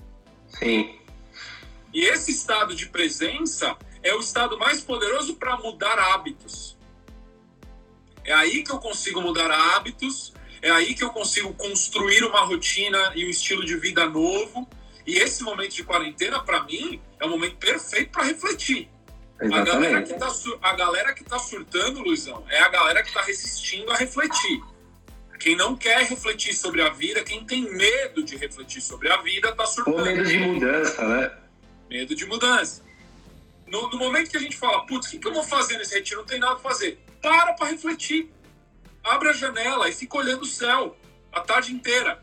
[0.49, 0.97] Sim.
[1.93, 6.77] E esse estado de presença é o estado mais poderoso para mudar hábitos.
[8.25, 10.33] É aí que eu consigo mudar hábitos
[10.63, 14.69] é aí que eu consigo construir uma rotina e um estilo de vida novo.
[15.07, 18.89] E esse momento de quarentena, para mim, é um momento perfeito para refletir.
[19.41, 23.23] A galera, que tá, a galera que tá surtando, Luizão, é a galera que tá
[23.23, 24.61] resistindo a refletir.
[25.39, 29.51] Quem não quer refletir sobre a vida, quem tem medo de refletir sobre a vida,
[29.53, 29.97] tá surtando.
[29.97, 31.33] Ou medo de mudança, né?
[31.89, 32.83] Medo de mudança.
[33.71, 35.95] No, no momento que a gente fala, putz, o que, que eu vou fazer nesse
[35.95, 36.21] retiro?
[36.21, 36.99] Não tem nada para fazer.
[37.23, 38.31] Para para refletir
[39.03, 40.97] abre a janela e fica olhando o céu
[41.33, 42.23] a tarde inteira.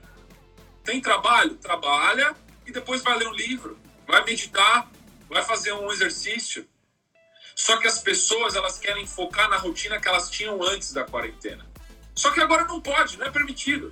[0.84, 1.56] Tem trabalho?
[1.56, 4.90] Trabalha e depois vai ler um livro, vai meditar,
[5.30, 6.68] vai fazer um exercício.
[7.56, 11.66] Só que as pessoas elas querem focar na rotina que elas tinham antes da quarentena.
[12.14, 13.92] Só que agora não pode, não é permitido.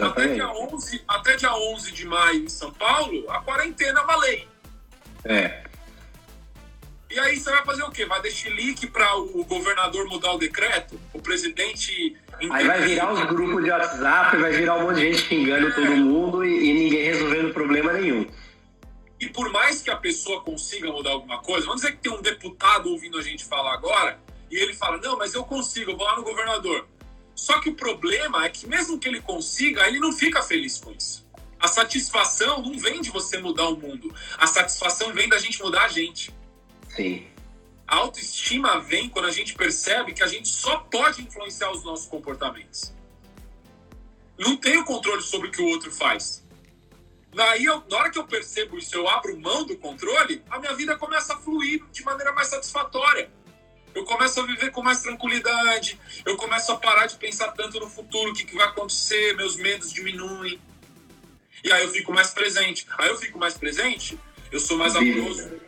[0.00, 4.16] Até dia, 11, até dia 11 de maio em São Paulo, a quarentena é uma
[4.16, 4.48] lei.
[5.24, 5.64] É.
[7.12, 8.06] E aí você vai fazer o quê?
[8.06, 10.98] Vai dar chilique para o governador mudar o decreto?
[11.12, 12.16] O presidente.
[12.50, 15.72] Aí vai virar os grupos de WhatsApp, vai virar um monte de gente xingando é.
[15.72, 18.26] todo mundo e, e, ninguém resolvendo problema nenhum.
[19.20, 22.22] E por mais que a pessoa consiga mudar alguma coisa, vamos dizer que tem um
[22.22, 24.18] deputado ouvindo a gente falar agora
[24.50, 26.88] e ele fala: Não, mas eu consigo, eu vou lá no governador.
[27.34, 30.90] Só que o problema é que, mesmo que ele consiga, ele não fica feliz com
[30.92, 31.26] isso.
[31.60, 35.84] A satisfação não vem de você mudar o mundo, a satisfação vem da gente mudar
[35.84, 36.32] a gente.
[36.94, 37.26] Sim.
[37.86, 42.06] A autoestima vem quando a gente percebe que a gente só pode influenciar os nossos
[42.06, 42.92] comportamentos.
[44.38, 46.42] Não tenho controle sobre o que o outro faz.
[47.34, 50.74] Daí, eu, na hora que eu percebo isso, eu abro mão do controle, a minha
[50.74, 53.30] vida começa a fluir de maneira mais satisfatória.
[53.94, 57.88] Eu começo a viver com mais tranquilidade, eu começo a parar de pensar tanto no
[57.88, 60.60] futuro, o que, que vai acontecer, meus medos diminuem.
[61.64, 62.86] E aí eu fico mais presente.
[62.98, 64.18] Aí eu fico mais presente,
[64.50, 65.60] eu sou mais amoroso,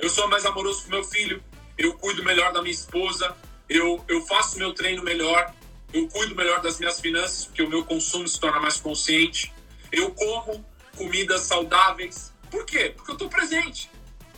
[0.00, 1.42] eu sou mais amoroso com meu filho,
[1.76, 3.34] eu cuido melhor da minha esposa,
[3.68, 5.52] eu, eu faço meu treino melhor,
[5.92, 9.52] eu cuido melhor das minhas finanças, porque o meu consumo se torna mais consciente,
[9.92, 10.64] eu como
[10.96, 12.32] comidas saudáveis.
[12.50, 12.92] Por quê?
[12.94, 13.90] Porque eu estou presente.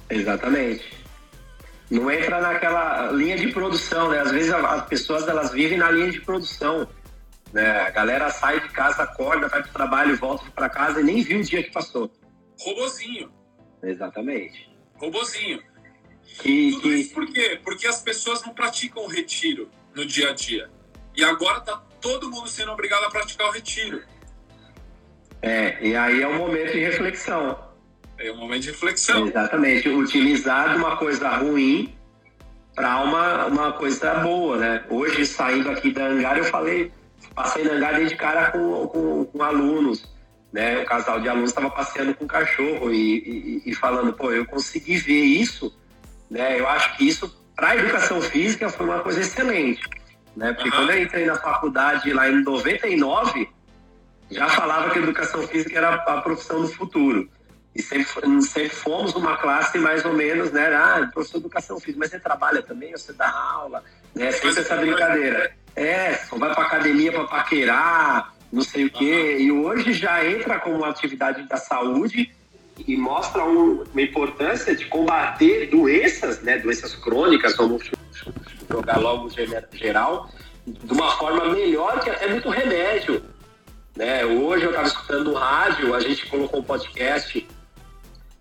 [0.09, 1.03] Exatamente.
[1.91, 4.21] Não entra naquela linha de produção, né?
[4.21, 6.89] Às vezes as pessoas elas vivem na linha de produção.
[7.53, 7.81] Né?
[7.81, 11.23] A galera sai de casa, acorda, vai para o trabalho, volta para casa e nem
[11.23, 12.11] viu o dia que passou.
[12.59, 13.31] Robozinho.
[13.83, 14.72] Exatamente.
[15.03, 15.61] Robozinho.
[16.39, 16.95] Que, Tudo que...
[16.95, 17.61] isso por quê?
[17.63, 20.71] Porque as pessoas não praticam o retiro no dia a dia.
[21.17, 24.01] E agora tá todo mundo sendo obrigado a praticar o retiro.
[25.43, 27.59] É, e aí é um momento de reflexão.
[28.17, 29.27] É um momento de reflexão.
[29.27, 29.89] Exatamente.
[29.89, 31.95] Utilizar de uma coisa ruim
[32.73, 34.85] para uma, uma coisa boa, né?
[34.89, 36.93] Hoje, saindo aqui da Angar, eu falei,
[37.35, 40.09] passei na Angar de cara com, com, com alunos
[40.53, 40.83] né?
[40.83, 44.45] O casal de alunos estava passeando com o cachorro e, e, e, falando, pô, eu
[44.45, 45.75] consegui ver isso,
[46.31, 46.61] né?
[46.61, 49.83] Eu acho que isso para a educação física foi uma coisa excelente,
[50.37, 50.53] né?
[50.53, 50.77] Porque uhum.
[50.77, 53.49] quando eu entrei na faculdade lá em 99,
[54.31, 57.29] já falava que a educação física era a profissão do futuro.
[57.75, 60.75] E sempre, sempre fomos uma classe mais ou menos, né?
[60.75, 63.83] Ah, professor de educação física, mas você trabalha também, você dá aula,
[64.15, 64.31] né?
[64.31, 65.55] Sempre essa brincadeira.
[65.75, 69.39] É, só vai para academia para paquerar, não sei o quê.
[69.41, 72.31] E hoje já entra como atividade da saúde
[72.87, 77.91] e mostra um, uma importância de combater doenças, né, doenças crônicas, vamos
[78.71, 79.29] jogar logo
[79.73, 80.31] geral,
[80.67, 83.23] de uma forma melhor que até muito remédio.
[83.97, 84.25] Né?
[84.25, 87.47] Hoje eu estava escutando rádio, a gente colocou um podcast,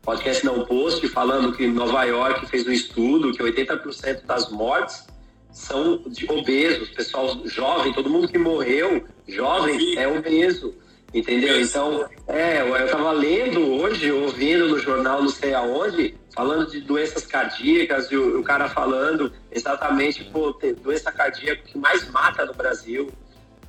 [0.02, 5.06] podcast não post, falando que Nova York fez um estudo que 80% das mortes
[5.52, 10.74] são obesos, pessoal jovem, todo mundo que morreu jovem é obeso,
[11.14, 11.62] entendeu?
[11.62, 17.26] Então, é, eu estava lendo hoje, ouvindo no jornal não sei aonde, falando de doenças
[17.26, 23.12] cardíacas e o, o cara falando exatamente, pô, doença cardíaca que mais mata no Brasil,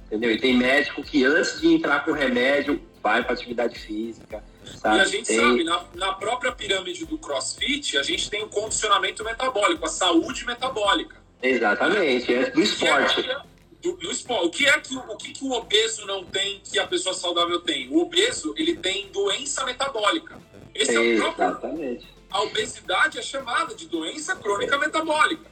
[0.06, 0.30] entendeu?
[0.30, 4.42] E tem médico que antes de entrar com remédio vai para atividade física.
[4.64, 4.98] Sabe?
[4.98, 5.40] E a gente tem...
[5.40, 10.46] sabe, na, na própria pirâmide do CrossFit, a gente tem o condicionamento metabólico, a saúde
[10.46, 11.21] metabólica.
[11.42, 13.28] Exatamente, é do esporte.
[13.80, 14.46] Do, do, esporte.
[14.46, 17.60] O que é que o que, que o obeso não tem que a pessoa saudável
[17.60, 17.88] tem?
[17.88, 20.40] O obeso ele tem doença metabólica.
[20.74, 21.48] Esse é, é o próprio.
[21.48, 22.08] Exatamente.
[22.30, 25.50] A obesidade é chamada de doença crônica metabólica,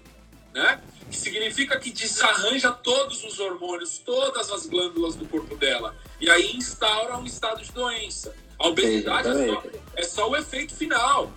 [0.54, 0.80] né?
[1.10, 6.54] Que significa que desarranja todos os hormônios, todas as glândulas do corpo dela e aí
[6.54, 8.34] instaura um estado de doença.
[8.58, 9.62] A obesidade é só,
[9.96, 11.32] é só o efeito final.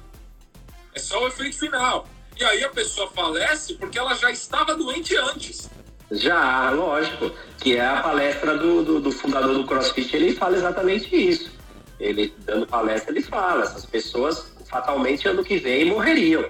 [0.94, 2.08] É só o efeito final.
[2.40, 5.70] E aí a pessoa falece porque ela já estava doente antes.
[6.12, 7.32] Já, lógico.
[7.60, 11.52] Que é a palestra do, do, do, fundador do CrossFit, ele fala exatamente isso.
[12.00, 16.46] Ele, dando palestra, ele fala, essas pessoas fatalmente ano que vem morreriam.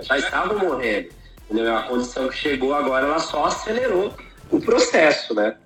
[0.00, 1.10] Já estavam morrendo.
[1.50, 1.76] Entendeu?
[1.76, 4.14] A condição que chegou agora, ela só acelerou
[4.50, 5.56] o processo, né?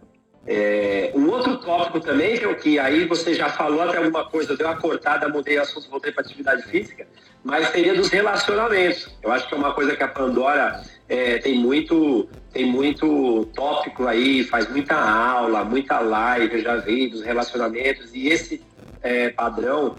[0.47, 4.53] É, um outro tópico também, que, é que aí você já falou até alguma coisa,
[4.53, 7.07] eu dei uma cortada, mudei o assunto, voltei para atividade física,
[7.43, 9.09] mas seria dos relacionamentos.
[9.23, 14.07] Eu acho que é uma coisa que a Pandora é, tem muito tem muito tópico
[14.07, 18.63] aí, faz muita aula, muita live, eu já vi dos relacionamentos, e esse
[19.03, 19.95] é, padrão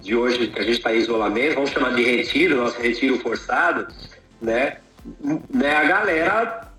[0.00, 3.86] de hoje, que a gente está em isolamento, vamos chamar de retiro, nosso retiro forçado,
[4.42, 4.78] né?
[5.48, 6.71] né a galera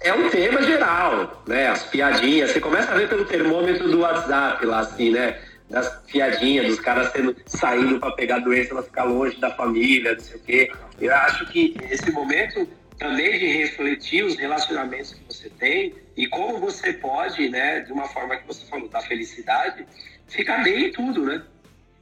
[0.00, 1.68] é um tema geral, né?
[1.68, 2.52] As piadinhas.
[2.52, 5.40] Você começa a ver pelo termômetro do WhatsApp lá, assim, né?
[5.68, 10.20] Das piadinhas, dos caras sendo, saindo para pegar doença para ficar longe da família, não
[10.20, 10.72] sei o quê.
[11.00, 12.66] Eu acho que esse momento
[12.98, 18.08] também de refletir os relacionamentos que você tem e como você pode, né, de uma
[18.08, 19.86] forma que você falou, da felicidade,
[20.26, 21.42] ficar bem em tudo, né?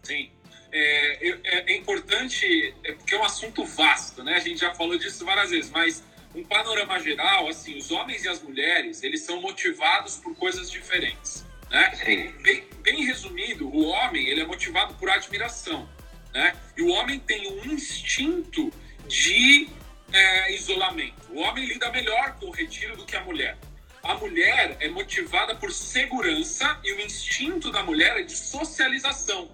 [0.02, 0.30] Sim.
[0.72, 4.36] É, é, é importante, é porque é um assunto vasto, né?
[4.36, 6.02] A gente já falou disso várias vezes, mas
[6.36, 11.46] um panorama geral, assim, os homens e as mulheres, eles são motivados por coisas diferentes,
[11.70, 12.34] né?
[12.42, 15.88] Bem, bem resumido, o homem, ele é motivado por admiração,
[16.34, 16.54] né?
[16.76, 18.70] E o homem tem um instinto
[19.08, 19.66] de
[20.12, 21.14] é, isolamento.
[21.30, 23.56] O homem lida melhor com o retiro do que a mulher.
[24.02, 29.50] A mulher é motivada por segurança e o instinto da mulher é de socialização.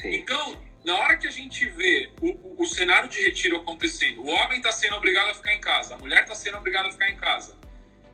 [0.00, 0.16] Sim.
[0.16, 4.58] Então, na hora que a gente vê o, o, cenário de retiro acontecendo, o homem
[4.58, 7.16] está sendo obrigado a ficar em casa, a mulher está sendo obrigada a ficar em
[7.16, 7.56] casa.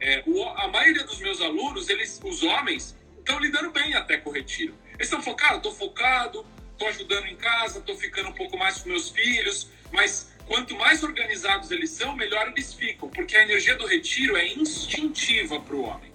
[0.00, 4.30] É, o, a maioria dos meus alunos, eles, os homens, estão lidando bem até com
[4.30, 4.74] o retiro.
[4.94, 8.90] Eles estão focados, estou focado, estou ajudando em casa, estou ficando um pouco mais com
[8.90, 13.86] meus filhos, mas quanto mais organizados eles são, melhor eles ficam, porque a energia do
[13.86, 16.12] retiro é instintiva para o homem.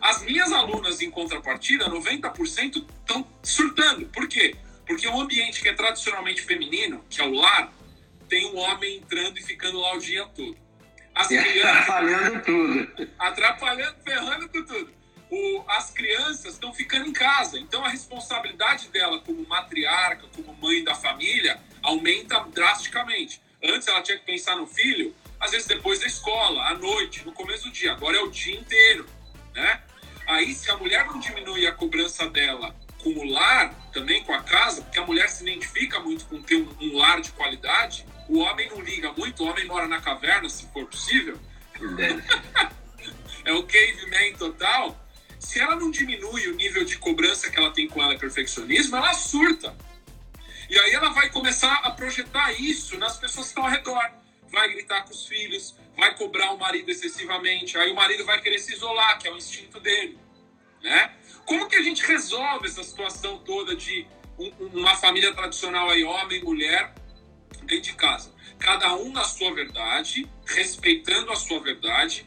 [0.00, 4.06] As minhas alunas, em contrapartida, 90% estão surtando.
[4.06, 4.54] Por quê?
[4.86, 7.72] Porque o ambiente que é tradicionalmente feminino, que é o lar,
[8.28, 10.56] tem um homem entrando e ficando lá o dia todo.
[11.14, 13.10] As crianças, atrapalhando tudo.
[13.18, 14.94] Atrapalhando, ferrando com tudo.
[15.30, 20.84] O, as crianças estão ficando em casa, então a responsabilidade dela como matriarca, como mãe
[20.84, 23.40] da família, aumenta drasticamente.
[23.64, 27.32] Antes ela tinha que pensar no filho, às vezes depois da escola, à noite, no
[27.32, 27.92] começo do dia.
[27.92, 29.06] Agora é o dia inteiro,
[29.54, 29.82] né?
[30.26, 34.42] Aí, se a mulher não diminui a cobrança dela com o lar, também com a
[34.42, 38.38] casa, porque a mulher se identifica muito com ter um, um lar de qualidade, o
[38.38, 41.38] homem não liga muito, o homem mora na caverna, se for possível.
[43.44, 45.00] é o caveman total.
[45.38, 48.96] Se ela não diminui o nível de cobrança que ela tem com ela, é perfeccionismo,
[48.96, 49.76] ela surta.
[50.68, 54.10] E aí ela vai começar a projetar isso nas pessoas que estão ao redor.
[54.50, 58.58] Vai gritar com os filhos, vai cobrar o marido excessivamente, aí o marido vai querer
[58.58, 60.18] se isolar, que é o instinto dele.
[60.82, 61.12] Né?
[61.46, 64.04] Como que a gente resolve essa situação toda de
[64.74, 66.92] uma família tradicional aí, homem, mulher,
[67.62, 68.34] dentro de casa?
[68.58, 72.26] Cada um na sua verdade, respeitando a sua verdade,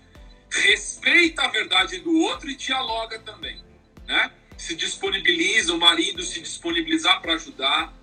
[0.49, 3.61] respeita a verdade do outro e dialoga também,
[4.07, 4.31] né?
[4.57, 7.93] Se disponibiliza, o marido se disponibilizar para ajudar,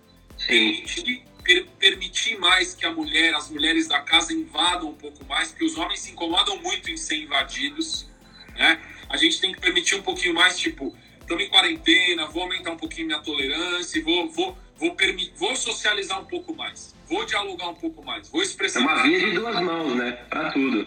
[0.46, 5.48] permitir, per, permitir mais que a mulher, as mulheres da casa invadam um pouco mais,
[5.48, 8.06] porque os homens se incomodam muito em ser invadidos,
[8.54, 8.80] né?
[9.08, 10.96] A gente tem que permitir um pouquinho mais, tipo,
[11.26, 14.96] estamos em quarentena, vou aumentar um pouquinho minha tolerância, vou, vou, vou,
[15.34, 18.80] vou socializar um pouco mais, vou dialogar um pouco mais, vou expressar.
[18.80, 20.12] É uma via de duas mãos, né?
[20.30, 20.86] Para tudo.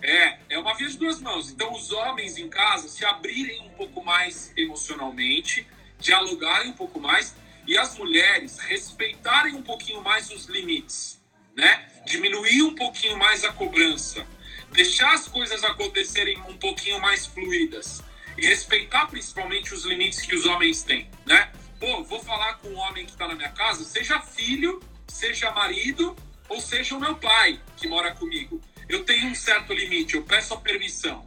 [0.00, 1.50] É, é uma via de duas mãos.
[1.50, 5.66] Então, os homens em casa se abrirem um pouco mais emocionalmente,
[5.98, 11.20] dialogarem um pouco mais e as mulheres respeitarem um pouquinho mais os limites,
[11.54, 11.88] né?
[12.06, 14.26] Diminuir um pouquinho mais a cobrança,
[14.72, 18.07] deixar as coisas acontecerem um pouquinho mais fluidas
[18.38, 21.50] e respeitar principalmente os limites que os homens têm, né?
[21.78, 26.16] Pô, vou falar com o homem que está na minha casa, seja filho, seja marido
[26.48, 28.60] ou seja o meu pai que mora comigo.
[28.88, 31.26] Eu tenho um certo limite, eu peço a permissão.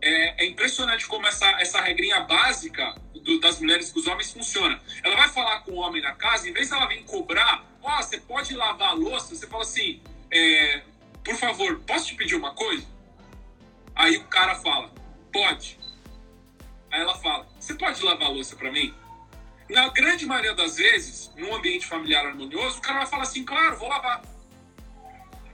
[0.00, 4.80] É, é impressionante como essa, essa regrinha básica do, das mulheres com os homens funciona.
[5.02, 7.98] Ela vai falar com o homem na casa, em vez de ela vir cobrar, ó,
[7.98, 10.82] oh, você pode lavar a louça, você fala assim, é,
[11.24, 12.86] por favor, posso te pedir uma coisa?
[13.96, 14.92] Aí o cara fala,
[15.32, 15.78] pode.
[16.94, 18.94] Aí ela fala, você pode lavar a louça para mim?
[19.68, 23.76] Na grande maioria das vezes, num ambiente familiar harmonioso, o cara vai falar assim, claro,
[23.76, 24.22] vou lavar.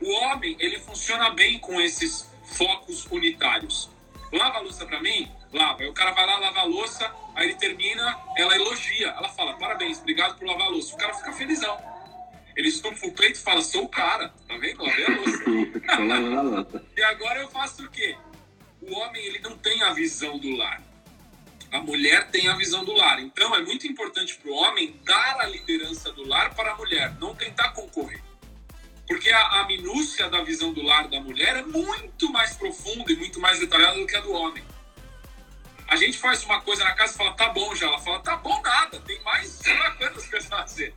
[0.03, 3.89] O homem, ele funciona bem com esses focos unitários.
[4.31, 5.33] Lava a louça para mim?
[5.51, 5.81] Lava.
[5.81, 9.09] Aí o cara vai lá, lava a louça, aí ele termina, ela elogia.
[9.09, 10.95] Ela fala, parabéns, obrigado por lavar a louça.
[10.95, 11.75] O cara fica felizão.
[12.55, 14.29] Ele estufa o peito e fala, sou o cara.
[14.47, 14.85] Tá vendo?
[14.85, 15.07] Lavei
[15.89, 16.85] a louça.
[16.95, 18.15] e agora eu faço o quê?
[18.83, 20.90] O homem, ele não tem a visão do lar.
[21.73, 23.21] A mulher tem a visão do lar.
[23.21, 27.15] Então, é muito importante para o homem dar a liderança do lar para a mulher,
[27.21, 28.21] não tentar concorrer.
[29.07, 33.17] Porque a, a minúcia da visão do lar da mulher é muito mais profunda e
[33.17, 34.63] muito mais detalhada do que a do homem.
[35.89, 37.87] A gente faz uma coisa na casa e fala, tá bom já.
[37.87, 39.61] Ela fala, tá bom nada, tem mais
[39.99, 40.95] coisas a fazer.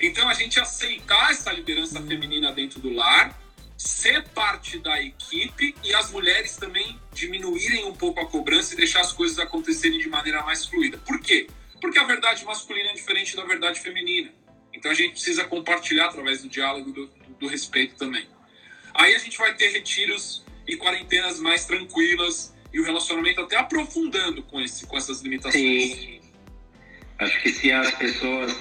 [0.00, 3.38] Então a gente aceitar essa liderança feminina dentro do lar,
[3.80, 9.00] ser parte da equipe e as mulheres também diminuírem um pouco a cobrança e deixar
[9.00, 10.98] as coisas acontecerem de maneira mais fluida.
[10.98, 11.46] Por quê?
[11.80, 14.30] Porque a verdade masculina é diferente da verdade feminina.
[14.74, 17.06] Então a gente precisa compartilhar através do diálogo, do,
[17.38, 18.28] do respeito também.
[18.92, 24.42] Aí a gente vai ter retiros e quarentenas mais tranquilas e o relacionamento até aprofundando
[24.42, 25.54] com, esse, com essas limitações.
[25.54, 26.20] Sim.
[27.18, 28.54] Acho que se as pessoas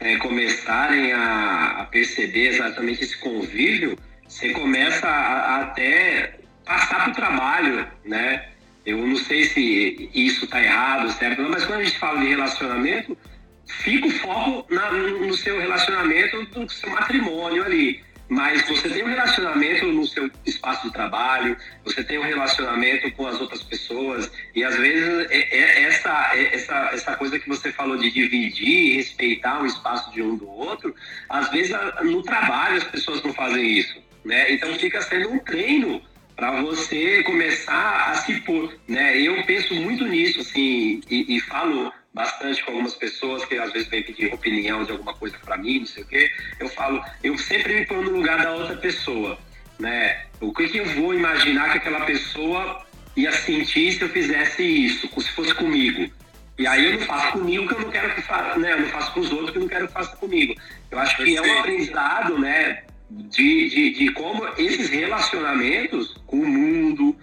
[0.00, 3.98] é, começarem a, a, perceber exatamente esse convívio,
[4.28, 8.48] você começa a, a até passar para o trabalho, né?
[8.84, 11.42] Eu não sei se isso está errado, certo?
[11.42, 13.18] Mas quando a gente fala de relacionamento,
[13.66, 18.04] fica o foco na, no seu relacionamento, no seu matrimônio ali.
[18.28, 23.26] Mas você tem um relacionamento no seu espaço de trabalho, você tem um relacionamento com
[23.26, 27.70] as outras pessoas, e às vezes é, é essa, é essa, essa coisa que você
[27.70, 30.92] falou de dividir, respeitar o espaço de um do outro,
[31.28, 33.96] às vezes no trabalho as pessoas não fazem isso.
[34.26, 34.52] Né?
[34.52, 36.02] Então fica sendo um treino
[36.34, 38.76] para você começar a se pôr.
[38.88, 39.20] Né?
[39.20, 43.88] Eu penso muito nisso, assim, e, e falo bastante com algumas pessoas que às vezes
[43.88, 46.28] vêm pedir opinião de alguma coisa para mim, não sei o quê.
[46.58, 49.38] Eu falo, eu sempre me ponho no lugar da outra pessoa,
[49.78, 50.24] né?
[50.40, 52.84] O que, que eu vou imaginar que aquela pessoa
[53.16, 56.10] ia sentir se eu fizesse isso, se fosse comigo?
[56.58, 58.72] E aí eu não faço comigo que eu não quero que faça, né?
[58.72, 60.54] Eu não faço com os outros que eu não quero que faça comigo.
[60.90, 62.82] Eu acho que é um aprendizado, né?
[63.08, 67.16] De, de, de como esses relacionamentos com o mundo,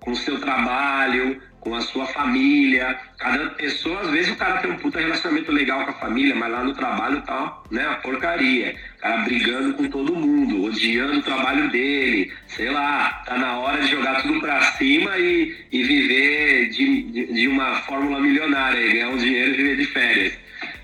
[0.00, 4.70] com o seu trabalho, com a sua família, cada pessoa, às vezes o cara tem
[4.70, 8.74] um puta relacionamento legal com a família, mas lá no trabalho tá, né, a porcaria.
[8.96, 13.82] O cara brigando com todo mundo, odiando o trabalho dele, sei lá, tá na hora
[13.82, 19.08] de jogar tudo pra cima e, e viver de, de, de uma fórmula milionária, ganhar
[19.08, 20.38] um dinheiro e viver de férias.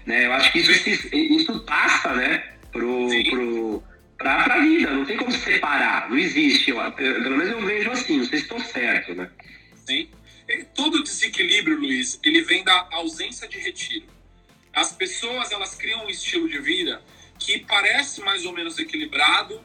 [0.05, 0.27] Né?
[0.27, 0.71] Eu acho que isso,
[1.13, 2.43] isso passa, né,
[2.73, 3.83] pro, pro,
[4.17, 6.71] pra, pra vida, não tem como separar, não existe.
[6.71, 9.31] Eu, pelo menos eu vejo assim, não sei se estou certo, né?
[9.87, 10.09] Sim.
[10.75, 14.07] Todo desequilíbrio, Luiz, ele vem da ausência de retiro.
[14.73, 17.03] As pessoas, elas criam um estilo de vida
[17.39, 19.61] que parece mais ou menos equilibrado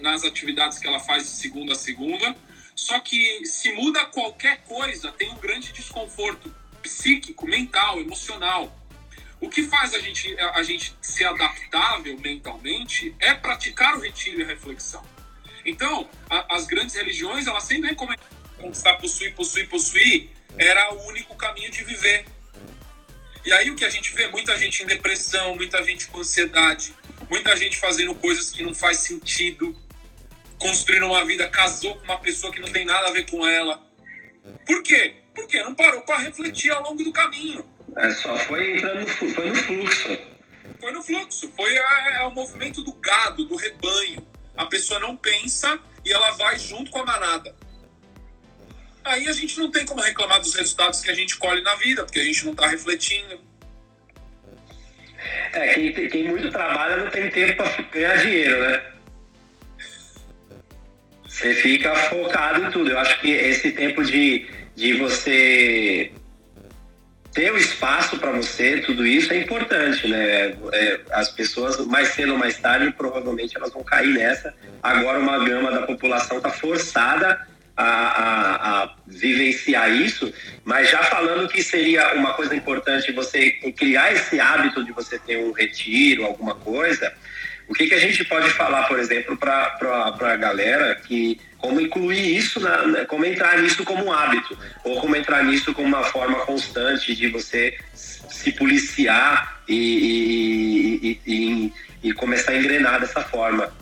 [0.00, 2.34] nas atividades que ela faz de segunda a segunda,
[2.74, 8.74] só que se muda qualquer coisa, tem um grande desconforto psíquico, mental, emocional.
[9.40, 14.44] O que faz a gente, a gente ser adaptável mentalmente é praticar o retiro e
[14.44, 15.04] a reflexão.
[15.64, 18.24] Então, a, as grandes religiões, elas sempre recomendam
[18.58, 22.24] conquistar, possuir, possuir, possuir, era o único caminho de viver.
[23.44, 24.26] E aí o que a gente vê?
[24.28, 26.94] Muita gente em depressão, muita gente com ansiedade,
[27.30, 29.76] muita gente fazendo coisas que não faz sentido,
[30.58, 33.80] construindo uma vida, casou com uma pessoa que não tem nada a ver com ela.
[34.64, 35.16] Por quê?
[35.34, 37.64] Porque não parou para refletir ao longo do caminho.
[37.96, 40.18] É, só foi entrando no, foi no fluxo.
[40.80, 44.26] Foi no fluxo, foi a, é o movimento do gado, do rebanho.
[44.56, 47.54] A pessoa não pensa e ela vai junto com a manada
[49.06, 52.04] aí a gente não tem como reclamar dos resultados que a gente colhe na vida,
[52.04, 53.40] porque a gente não está refletindo.
[55.52, 58.82] É, quem, quem muito trabalha não tem tempo para ganhar dinheiro, né?
[61.24, 62.90] Você fica focado em tudo.
[62.90, 66.12] Eu acho que esse tempo de, de você
[67.36, 70.56] ter o espaço para você, tudo isso é importante, né?
[70.72, 74.54] É, as pessoas, mais cedo ou mais tarde, provavelmente elas vão cair nessa.
[74.82, 80.32] Agora, uma gama da população está forçada a, a, a, vivenciar isso,
[80.64, 85.36] mas já falando que seria uma coisa importante você criar esse hábito de você ter
[85.36, 87.12] um retiro, alguma coisa,
[87.68, 92.36] o que, que a gente pode falar, por exemplo, para a galera que como incluir
[92.36, 96.38] isso, na, como entrar nisso como um hábito, ou como entrar nisso como uma forma
[96.46, 101.72] constante de você se policiar e, e, e,
[102.04, 103.72] e começar a engrenar dessa forma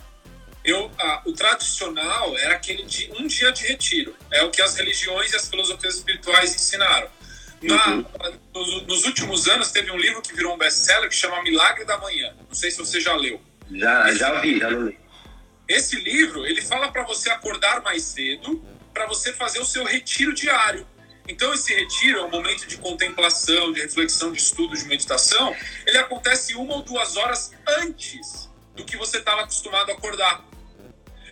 [0.65, 4.17] eu, ah, o tradicional era aquele de um dia de retiro.
[4.31, 7.07] É o que as religiões e as filosofias espirituais ensinaram.
[7.61, 8.05] Na, uhum.
[8.55, 11.99] nos, nos, últimos anos teve um livro que virou um best-seller que chama Milagre da
[11.99, 12.33] Manhã.
[12.49, 13.39] Não sei se você já leu.
[13.73, 14.99] Já, esse, já ouvi, já li.
[15.69, 18.63] Esse livro, ele fala para você acordar mais cedo,
[18.93, 20.87] para você fazer o seu retiro diário.
[21.27, 25.57] Então, esse retiro é um momento de contemplação, de reflexão, de estudo, de meditação.
[25.87, 30.45] Ele acontece uma ou duas horas antes do que você estava acostumado a acordar.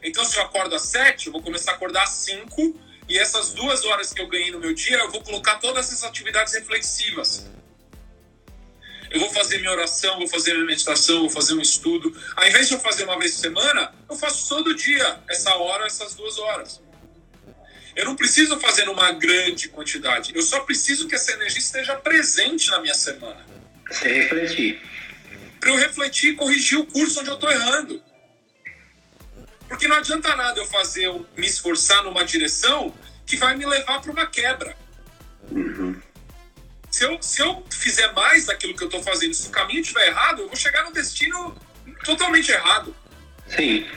[0.03, 2.75] Então, se eu acordo às sete, eu vou começar a acordar às cinco,
[3.09, 6.05] e essas duas horas que eu ganhei no meu dia, eu vou colocar todas essas
[6.05, 7.47] atividades reflexivas.
[9.13, 12.17] Eu vou fazer minha oração, vou fazer minha meditação, vou fazer um estudo.
[12.35, 15.87] Ao invés de eu fazer uma vez por semana, eu faço todo dia, essa hora,
[15.87, 16.81] essas duas horas.
[17.95, 20.33] Eu não preciso fazer numa grande quantidade.
[20.35, 23.45] Eu só preciso que essa energia esteja presente na minha semana.
[23.91, 24.81] Você refletir.
[25.61, 28.03] Para eu refletir e corrigir o curso onde eu estou errando.
[29.69, 32.95] Porque não adianta nada eu fazer, eu me esforçar numa direção
[33.27, 34.75] que vai me levar para uma quebra.
[35.51, 36.01] Uhum.
[36.93, 40.09] Se, eu, se eu fizer mais daquilo que eu estou fazendo, se o caminho estiver
[40.09, 41.57] errado, eu vou chegar no destino
[42.05, 42.95] totalmente errado.
[43.49, 43.89] Sim.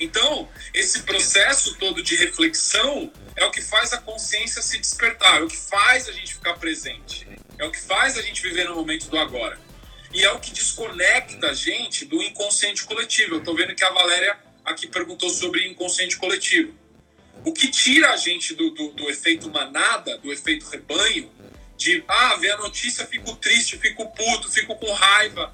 [0.00, 5.44] Então, esse processo todo de reflexão é o que faz a consciência se despertar, é
[5.44, 8.74] o que faz a gente ficar presente, é o que faz a gente viver no
[8.74, 9.60] momento do agora.
[10.12, 13.36] E é o que desconecta a gente do inconsciente coletivo.
[13.36, 16.81] Eu estou vendo que a Valéria aqui perguntou sobre inconsciente coletivo.
[17.44, 21.30] O que tira a gente do, do, do efeito manada, do efeito rebanho,
[21.76, 25.52] de ah, ver a notícia, fico triste, fico puto, fico com raiva,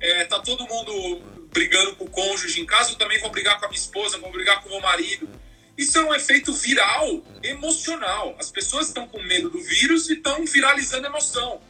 [0.00, 1.22] é, tá todo mundo
[1.52, 4.30] brigando com o cônjuge em casa, eu também vou brigar com a minha esposa, vou
[4.30, 5.28] brigar com o meu marido.
[5.76, 8.36] Isso é um efeito viral, emocional.
[8.38, 11.60] As pessoas estão com medo do vírus e estão viralizando emoção.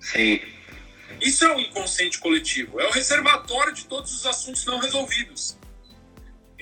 [0.00, 0.40] Sim.
[1.20, 5.56] Isso é o inconsciente coletivo, é o reservatório de todos os assuntos não resolvidos.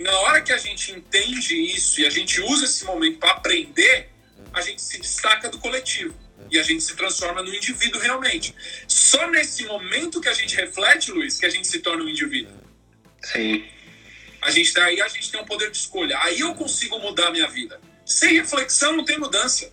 [0.02, 3.30] E na hora que a gente entende isso e a gente usa esse momento para
[3.30, 4.08] aprender,
[4.52, 6.12] a gente se destaca do coletivo
[6.50, 8.52] e a gente se transforma no indivíduo realmente.
[8.88, 12.52] Só nesse momento que a gente reflete, Luiz, que a gente se torna um indivíduo.
[13.22, 13.64] Sim.
[14.40, 16.18] A gente aí a gente tem um poder de escolha.
[16.22, 17.80] Aí eu consigo mudar a minha vida.
[18.04, 19.70] Sem reflexão não tem mudança.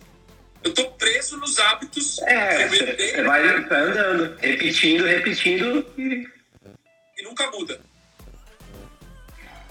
[0.62, 2.20] Eu tô preso nos hábitos.
[2.20, 6.24] É, você vai andando, repetindo, repetindo e.
[7.18, 7.89] E nunca muda.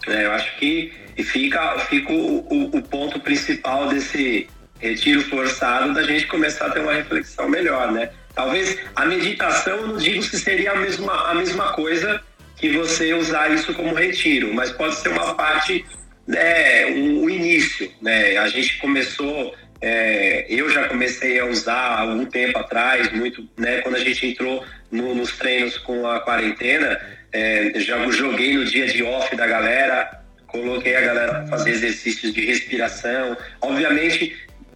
[0.09, 0.91] É, eu acho que
[1.23, 4.47] fica, fica o, o, o, ponto principal desse,
[4.79, 8.09] retiro forçado da gente começar a ter uma reflexão melhor, né?
[8.33, 12.21] Talvez a meditação, eu não digo se seria a mesma, a mesma coisa
[12.55, 15.85] que você usar isso como retiro, mas pode ser uma parte,
[16.25, 18.37] né, um início, né?
[18.37, 23.95] A gente começou, é, eu já comecei a usar algum tempo atrás, muito, né, quando
[23.95, 26.99] a gente entrou no, nos treinos com a quarentena,
[27.31, 32.33] é, já joguei no dia de off da galera, coloquei a galera para fazer exercícios
[32.33, 34.35] de respiração, obviamente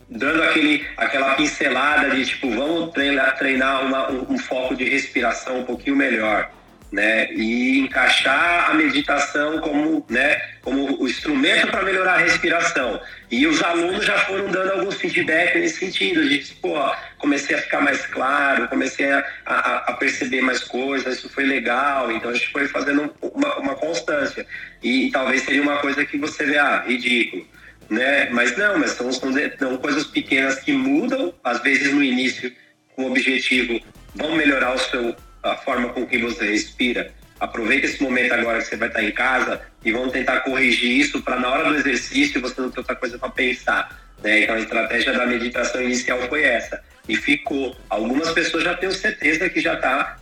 [0.09, 5.61] dando aquele, aquela pincelada de tipo, vamos treinar, treinar uma, um, um foco de respiração
[5.61, 6.51] um pouquinho melhor
[6.93, 7.33] né?
[7.33, 13.01] E encaixar a meditação como, né, como o instrumento para melhorar a respiração.
[13.31, 16.75] E os alunos já foram dando alguns feedback nesse sentido, de pô,
[17.17, 22.11] comecei a ficar mais claro, comecei a, a, a, perceber mais coisas, isso foi legal.
[22.11, 24.45] Então a gente foi fazendo uma, uma constância.
[24.83, 27.43] E, talvez seria uma coisa que você vê, ah, ridículo.
[27.89, 28.29] Né?
[28.29, 32.53] Mas não, mas são, são, são coisas pequenas que mudam, às vezes no início,
[32.95, 33.81] com o objetivo,
[34.13, 37.11] vão melhorar o seu a forma com que você respira.
[37.39, 41.21] Aproveita esse momento agora que você vai estar em casa e vamos tentar corrigir isso
[41.21, 43.99] para na hora do exercício você não ter outra coisa para pensar.
[44.23, 44.43] Né?
[44.43, 47.75] Então a estratégia da meditação inicial foi essa e ficou.
[47.89, 50.17] Algumas pessoas já tenho certeza que já está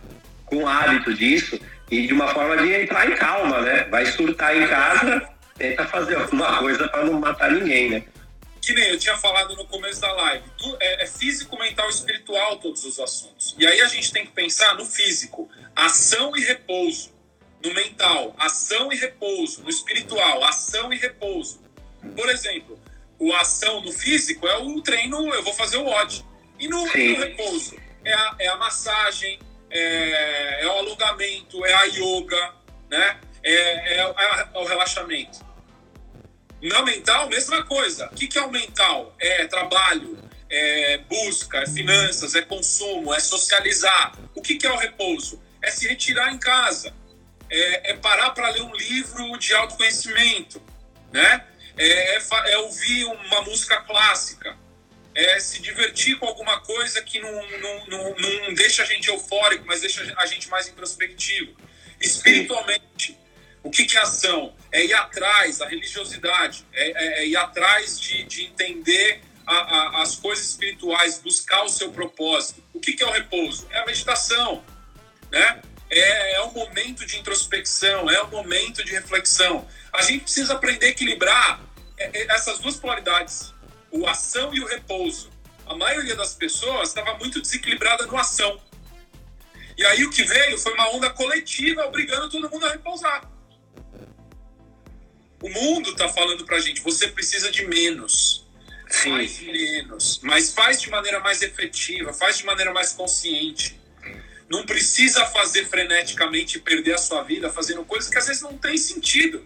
[0.46, 1.60] com hábito disso
[1.90, 3.86] e de uma forma de entrar em calma, né?
[3.90, 5.22] Vai surtar em casa,
[5.56, 8.02] tenta fazer alguma coisa para não matar ninguém, né?
[8.62, 10.44] Que nem eu tinha falado no começo da live,
[10.78, 13.56] é, é, físico, mental e espiritual todos os assuntos.
[13.58, 17.12] E aí a gente tem que pensar no físico, ação e repouso.
[17.60, 19.62] No mental, ação e repouso.
[19.62, 21.60] No espiritual, ação e repouso.
[22.14, 22.80] Por exemplo,
[23.18, 26.24] o ação no físico é o treino, eu vou fazer o odd.
[26.58, 29.40] E no, no repouso, é a, é a massagem,
[29.70, 32.54] é, é, o alongamento, é a yoga,
[32.88, 33.20] né?
[33.42, 35.40] é, é, é, é o relaxamento.
[36.62, 38.06] Na mental, mesma coisa.
[38.06, 39.14] O que, que é o mental?
[39.18, 40.16] É trabalho,
[40.48, 44.16] é busca, é finanças, é consumo, é socializar.
[44.34, 45.42] O que, que é o repouso?
[45.60, 46.94] É se retirar em casa,
[47.50, 50.62] é, é parar para ler um livro de autoconhecimento,
[51.12, 51.44] né?
[51.76, 54.56] É, é, é, ouvir uma música clássica,
[55.14, 59.64] é se divertir com alguma coisa que não, não, não, não deixa a gente eufórico,
[59.66, 61.56] mas deixa a gente mais introspectivo.
[62.00, 63.18] Espiritualmente,
[63.62, 64.54] o que, que é ação?
[64.70, 70.02] É ir atrás, a religiosidade, é, é, é ir atrás de, de entender a, a,
[70.02, 72.62] as coisas espirituais, buscar o seu propósito.
[72.72, 73.66] O que, que é o repouso?
[73.70, 74.64] É a meditação,
[75.30, 75.62] né?
[75.90, 79.68] É, é um momento de introspecção, é um momento de reflexão.
[79.92, 81.60] A gente precisa aprender a equilibrar
[81.98, 83.52] é, é, essas duas polaridades,
[83.90, 85.30] o ação e o repouso.
[85.66, 88.60] A maioria das pessoas estava muito desequilibrada no ação.
[89.76, 93.31] E aí o que veio foi uma onda coletiva obrigando todo mundo a repousar.
[95.42, 98.46] O mundo está falando para a gente, você precisa de menos.
[98.88, 99.10] Sim.
[99.10, 103.80] Faz menos, mas faz de maneira mais efetiva, faz de maneira mais consciente.
[104.48, 108.56] Não precisa fazer freneticamente e perder a sua vida fazendo coisas que às vezes não
[108.56, 109.44] tem sentido.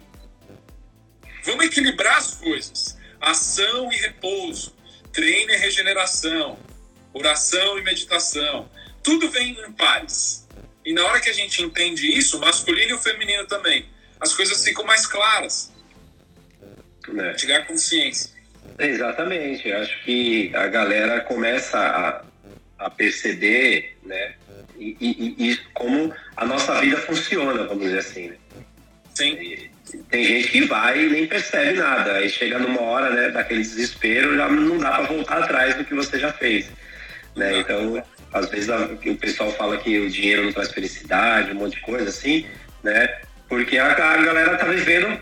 [1.43, 2.97] Vamos equilibrar as coisas.
[3.19, 4.75] Ação e repouso,
[5.11, 6.59] treino e regeneração,
[7.11, 8.69] oração e meditação.
[9.01, 10.45] Tudo vem em pares.
[10.85, 13.89] E na hora que a gente entende isso, masculino e o feminino também,
[14.19, 15.75] as coisas ficam mais claras
[17.13, 17.33] né?
[17.33, 18.31] Tirar consciência.
[18.79, 19.67] Exatamente.
[19.67, 24.33] Eu acho que a galera começa a, a perceber, né?
[24.77, 28.35] E, e, e, como a nossa vida funciona, vamos dizer assim, né?
[29.15, 29.69] Sim.
[30.09, 32.13] Tem gente que vai e nem percebe nada.
[32.13, 35.95] Aí chega numa hora, né, daquele desespero, já não dá para voltar atrás do que
[35.95, 36.69] você já fez.
[37.35, 37.59] Né?
[37.59, 38.03] Então,
[38.33, 42.09] às vezes o pessoal fala que o dinheiro não traz felicidade, um monte de coisa
[42.09, 42.45] assim,
[42.83, 43.21] né?
[43.47, 45.19] Porque a, a galera tá vivendo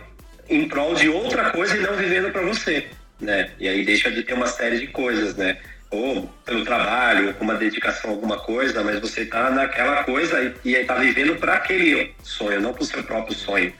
[0.50, 2.88] em prol de outra coisa e não vivendo para você,
[3.20, 3.52] né?
[3.60, 5.60] E aí deixa de ter uma série de coisas, né?
[5.89, 10.56] Ou pelo trabalho, ou com uma dedicação a alguma coisa, mas você está naquela coisa
[10.64, 13.74] e, está vivendo para aquele sonho, não para o seu próprio sonho,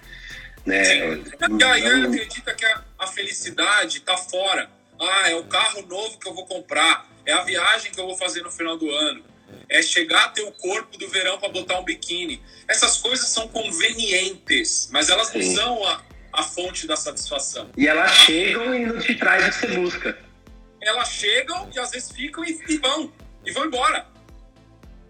[0.66, 0.84] né?
[0.84, 1.24] Sim.
[1.60, 4.70] E aí acredita que a, a felicidade está fora.
[5.00, 8.18] Ah, é o carro novo que eu vou comprar, é a viagem que eu vou
[8.18, 9.24] fazer no final do ano,
[9.68, 12.42] é chegar a ter o corpo do verão para botar um biquíni.
[12.68, 16.02] Essas coisas são convenientes, mas elas não são a,
[16.36, 17.70] a fonte da satisfação.
[17.78, 20.18] E elas chegam e não te traz o que você busca.
[20.82, 23.12] Elas chegam e às vezes ficam e, e vão,
[23.46, 24.06] e vão embora.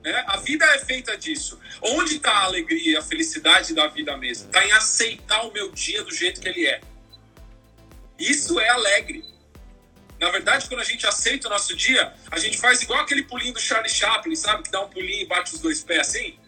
[0.03, 0.23] Né?
[0.28, 1.59] A vida é feita disso.
[1.82, 4.47] Onde está a alegria e a felicidade da vida mesmo?
[4.47, 6.80] Está em aceitar o meu dia do jeito que ele é.
[8.19, 9.26] Isso é alegre.
[10.19, 13.53] Na verdade, quando a gente aceita o nosso dia, a gente faz igual aquele pulinho
[13.53, 14.63] do Charlie Chaplin, sabe?
[14.63, 16.39] Que dá um pulinho e bate os dois pés assim.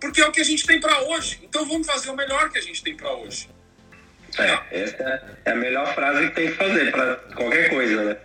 [0.00, 1.40] Porque é o que a gente tem para hoje.
[1.42, 3.48] Então vamos fazer o melhor que a gente tem para hoje.
[4.38, 8.16] É, essa é a melhor frase que tem que fazer para qualquer coisa, né?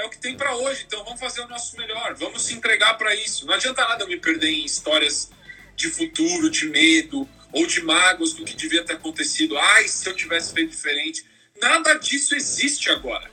[0.00, 2.94] é o que tem para hoje, então vamos fazer o nosso melhor, vamos se entregar
[2.94, 3.46] para isso.
[3.46, 5.30] Não adianta nada eu me perder em histórias
[5.76, 9.58] de futuro, de medo ou de mágoas do que devia ter acontecido.
[9.58, 11.26] Ai, se eu tivesse feito diferente.
[11.60, 13.30] Nada disso existe agora.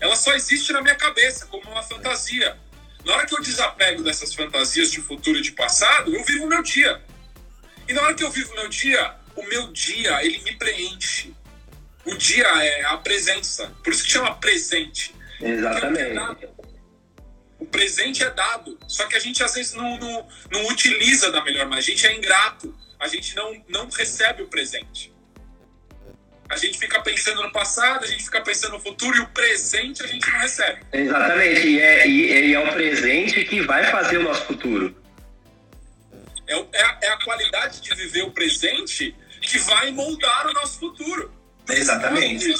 [0.00, 2.56] Ela só existe na minha cabeça, como uma fantasia.
[3.04, 6.48] Na hora que eu desapego dessas fantasias de futuro e de passado, eu vivo o
[6.48, 7.02] meu dia.
[7.86, 11.34] E na hora que eu vivo o meu dia, o meu dia, ele me preenche.
[12.04, 13.72] O dia é a presença.
[13.82, 15.14] Por isso que chama presente.
[15.40, 16.48] Exatamente.
[17.58, 18.78] O presente é dado.
[18.86, 21.78] Só que a gente às vezes não, não, não utiliza da melhor maneira.
[21.78, 22.74] A gente é ingrato.
[22.98, 25.12] A gente não, não recebe o presente.
[26.48, 30.02] A gente fica pensando no passado, a gente fica pensando no futuro e o presente
[30.02, 30.80] a gente não recebe.
[30.92, 31.68] Exatamente.
[31.68, 34.96] E é, e é o presente que vai fazer o nosso futuro.
[36.46, 39.14] É, é, a, é a qualidade de viver o presente
[39.48, 41.32] que vai moldar o nosso futuro.
[41.68, 42.54] Exatamente.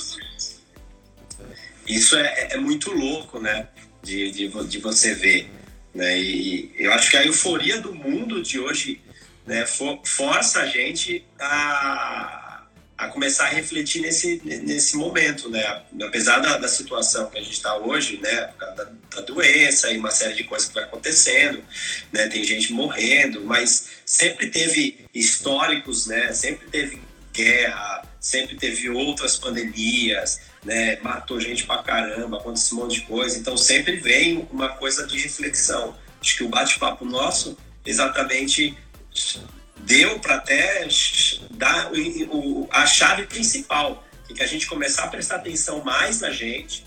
[1.86, 3.68] Isso é, é muito louco, né?
[4.02, 5.50] De, de, de você ver.
[5.94, 6.18] Né?
[6.18, 9.00] E eu acho que a euforia do mundo de hoje
[9.46, 12.37] né, for, força a gente a
[12.98, 15.82] a começar a refletir nesse, nesse momento, né?
[16.02, 18.50] Apesar da, da situação que a gente está hoje, né?
[18.58, 21.62] Da, da, doença e uma série de coisas que vai acontecendo,
[22.12, 22.26] né?
[22.26, 26.32] Tem gente morrendo, mas sempre teve históricos, né?
[26.32, 27.00] Sempre teve
[27.32, 30.98] guerra, sempre teve outras pandemias, né?
[31.00, 33.38] Matou gente pra caramba, aconteceu um monte de coisa.
[33.38, 35.96] Então sempre vem uma coisa de reflexão.
[36.20, 38.76] Acho que o bate-papo nosso exatamente
[39.88, 40.86] deu para até
[41.50, 41.90] dar
[42.30, 46.84] o, a chave principal, que é a gente começar a prestar atenção mais na gente,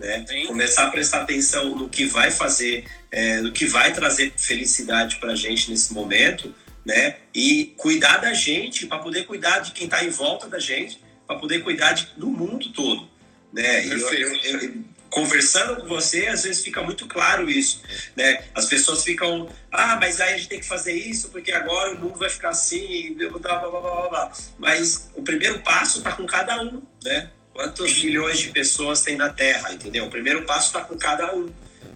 [0.00, 0.24] né?
[0.48, 5.32] começar a prestar atenção no que vai fazer, é, no que vai trazer felicidade para
[5.32, 6.52] a gente nesse momento,
[6.84, 7.16] né?
[7.32, 11.38] E cuidar da gente para poder cuidar de quem está em volta da gente, para
[11.38, 13.08] poder cuidar de, do mundo todo,
[13.52, 13.86] né?
[13.86, 17.80] Eu, eu, eu, conversando com você, às vezes fica muito claro isso,
[18.16, 18.42] né?
[18.52, 22.00] As pessoas ficam, ah, mas aí a gente tem que fazer isso porque agora o
[22.00, 24.32] mundo vai ficar assim, blá, blá, blá, blá, blá.
[24.58, 27.30] Mas o primeiro passo está com cada um, né?
[27.52, 30.06] Quantos milhões de pessoas tem na Terra, entendeu?
[30.06, 31.48] O primeiro passo está com cada um,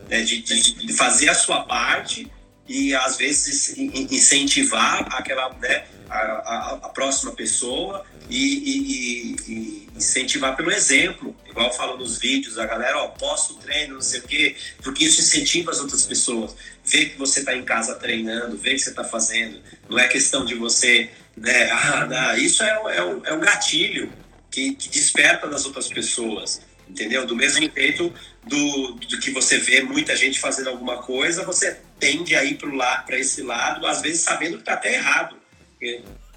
[0.09, 0.23] né?
[0.23, 2.31] De, de, de, fazer a sua parte
[2.69, 5.87] e às vezes incentivar aquela, né?
[6.09, 12.19] A, a, a próxima pessoa e, e, e, incentivar pelo exemplo, igual eu falo nos
[12.19, 15.81] vídeos, a galera, ó, posta o treino, não sei o quê, porque isso incentiva as
[15.81, 16.55] outras pessoas.
[16.85, 20.45] Ver que você está em casa treinando, ver que você está fazendo, não é questão
[20.45, 24.13] de você, né, ah, isso é, é, é um gatilho
[24.51, 27.27] que, que desperta nas outras pessoas, entendeu?
[27.27, 28.13] Do mesmo jeito
[28.45, 33.19] do, do que você vê muita gente fazendo alguma coisa, você tende a ir para
[33.19, 35.37] esse lado, às vezes sabendo que está até errado.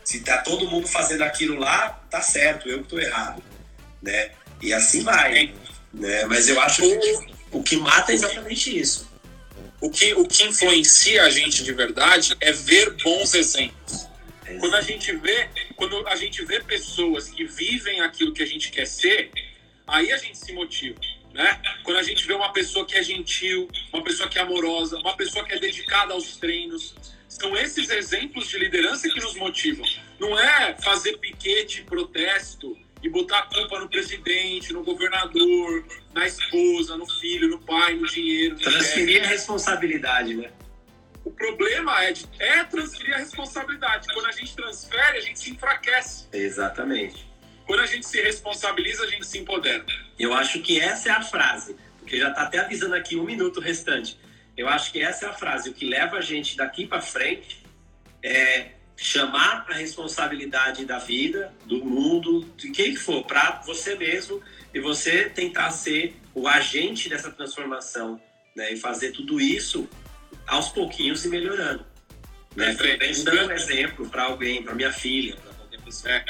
[0.04, 3.42] Se tá todo mundo fazendo aquilo lá, tá certo, eu que tô errado,
[4.02, 4.32] né?
[4.62, 5.54] E assim vai,
[5.94, 6.26] né?
[6.26, 9.10] Mas eu acho que o que mata é exatamente isso.
[9.80, 14.08] O que, o que influencia a gente de verdade é ver bons exemplos.
[14.60, 18.70] Quando a gente vê, quando a gente vê pessoas que vivem aquilo que a gente
[18.70, 19.32] quer ser,
[19.88, 21.00] aí a gente se motiva,
[21.34, 21.60] né?
[21.84, 25.16] Quando a gente vê uma pessoa que é gentil, uma pessoa que é amorosa, uma
[25.16, 26.94] pessoa que é dedicada aos treinos,
[27.28, 29.86] são esses exemplos de liderança que nos motivam.
[30.20, 36.96] Não é fazer piquete, protesto e botar a culpa no presidente, no governador, na esposa,
[36.98, 38.56] no filho, no pai, no dinheiro.
[38.56, 40.52] No transferir a responsabilidade, né?
[41.24, 44.08] O problema é, de, é transferir a responsabilidade.
[44.14, 46.28] Quando a gente transfere, a gente se enfraquece.
[46.32, 47.30] Exatamente.
[47.66, 49.86] Quando a gente se responsabiliza, a gente se empodera.
[50.20, 53.60] Eu acho que essa é a frase, porque já está até avisando aqui um minuto
[53.60, 54.20] restante.
[54.58, 55.70] Eu acho que essa é a frase.
[55.70, 57.64] O que leva a gente daqui para frente
[58.24, 58.72] é
[59.02, 64.40] chamar a responsabilidade da vida, do mundo, de quem for, para você mesmo
[64.72, 68.22] e você tentar ser o agente dessa transformação
[68.56, 68.72] né?
[68.72, 69.90] e fazer tudo isso
[70.46, 71.84] aos pouquinhos e melhorando.
[72.56, 72.78] Né?
[73.24, 76.14] Dando um exemplo para alguém, para minha filha, para qualquer pessoa.
[76.14, 76.24] É.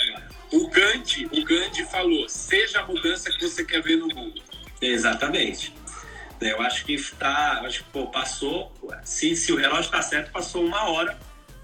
[0.53, 4.41] O Gandhi, o Gandhi falou: seja a mudança que você quer ver no mundo.
[4.81, 5.73] Exatamente.
[6.39, 7.61] Eu acho que tá.
[7.65, 8.71] Acho que pô, passou.
[9.03, 11.19] Se, se o relógio está certo, passou uma hora.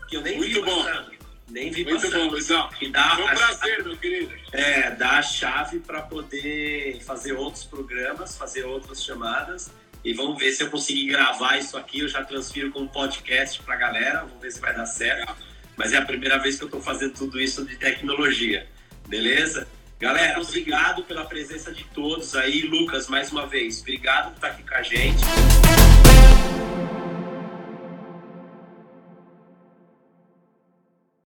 [0.08, 0.84] Que eu nem Muito vi bom.
[0.84, 1.12] passando.
[1.49, 2.24] Nem vi Muito passando.
[2.26, 2.70] bom, Luizão.
[2.82, 4.34] E dá Foi um prazer, meu querido.
[4.51, 9.72] É, dá a chave para poder fazer outros programas, fazer outras chamadas.
[10.03, 11.99] E vamos ver se eu conseguir gravar isso aqui.
[11.99, 14.20] Eu já transfiro como podcast para a galera.
[14.22, 15.36] Vamos ver se vai dar certo.
[15.76, 18.68] Mas é a primeira vez que eu estou fazendo tudo isso de tecnologia.
[19.08, 19.68] Beleza?
[19.99, 22.62] Galera, obrigado pela presença de todos aí.
[22.62, 25.18] Lucas, mais uma vez, obrigado por estar aqui com a gente.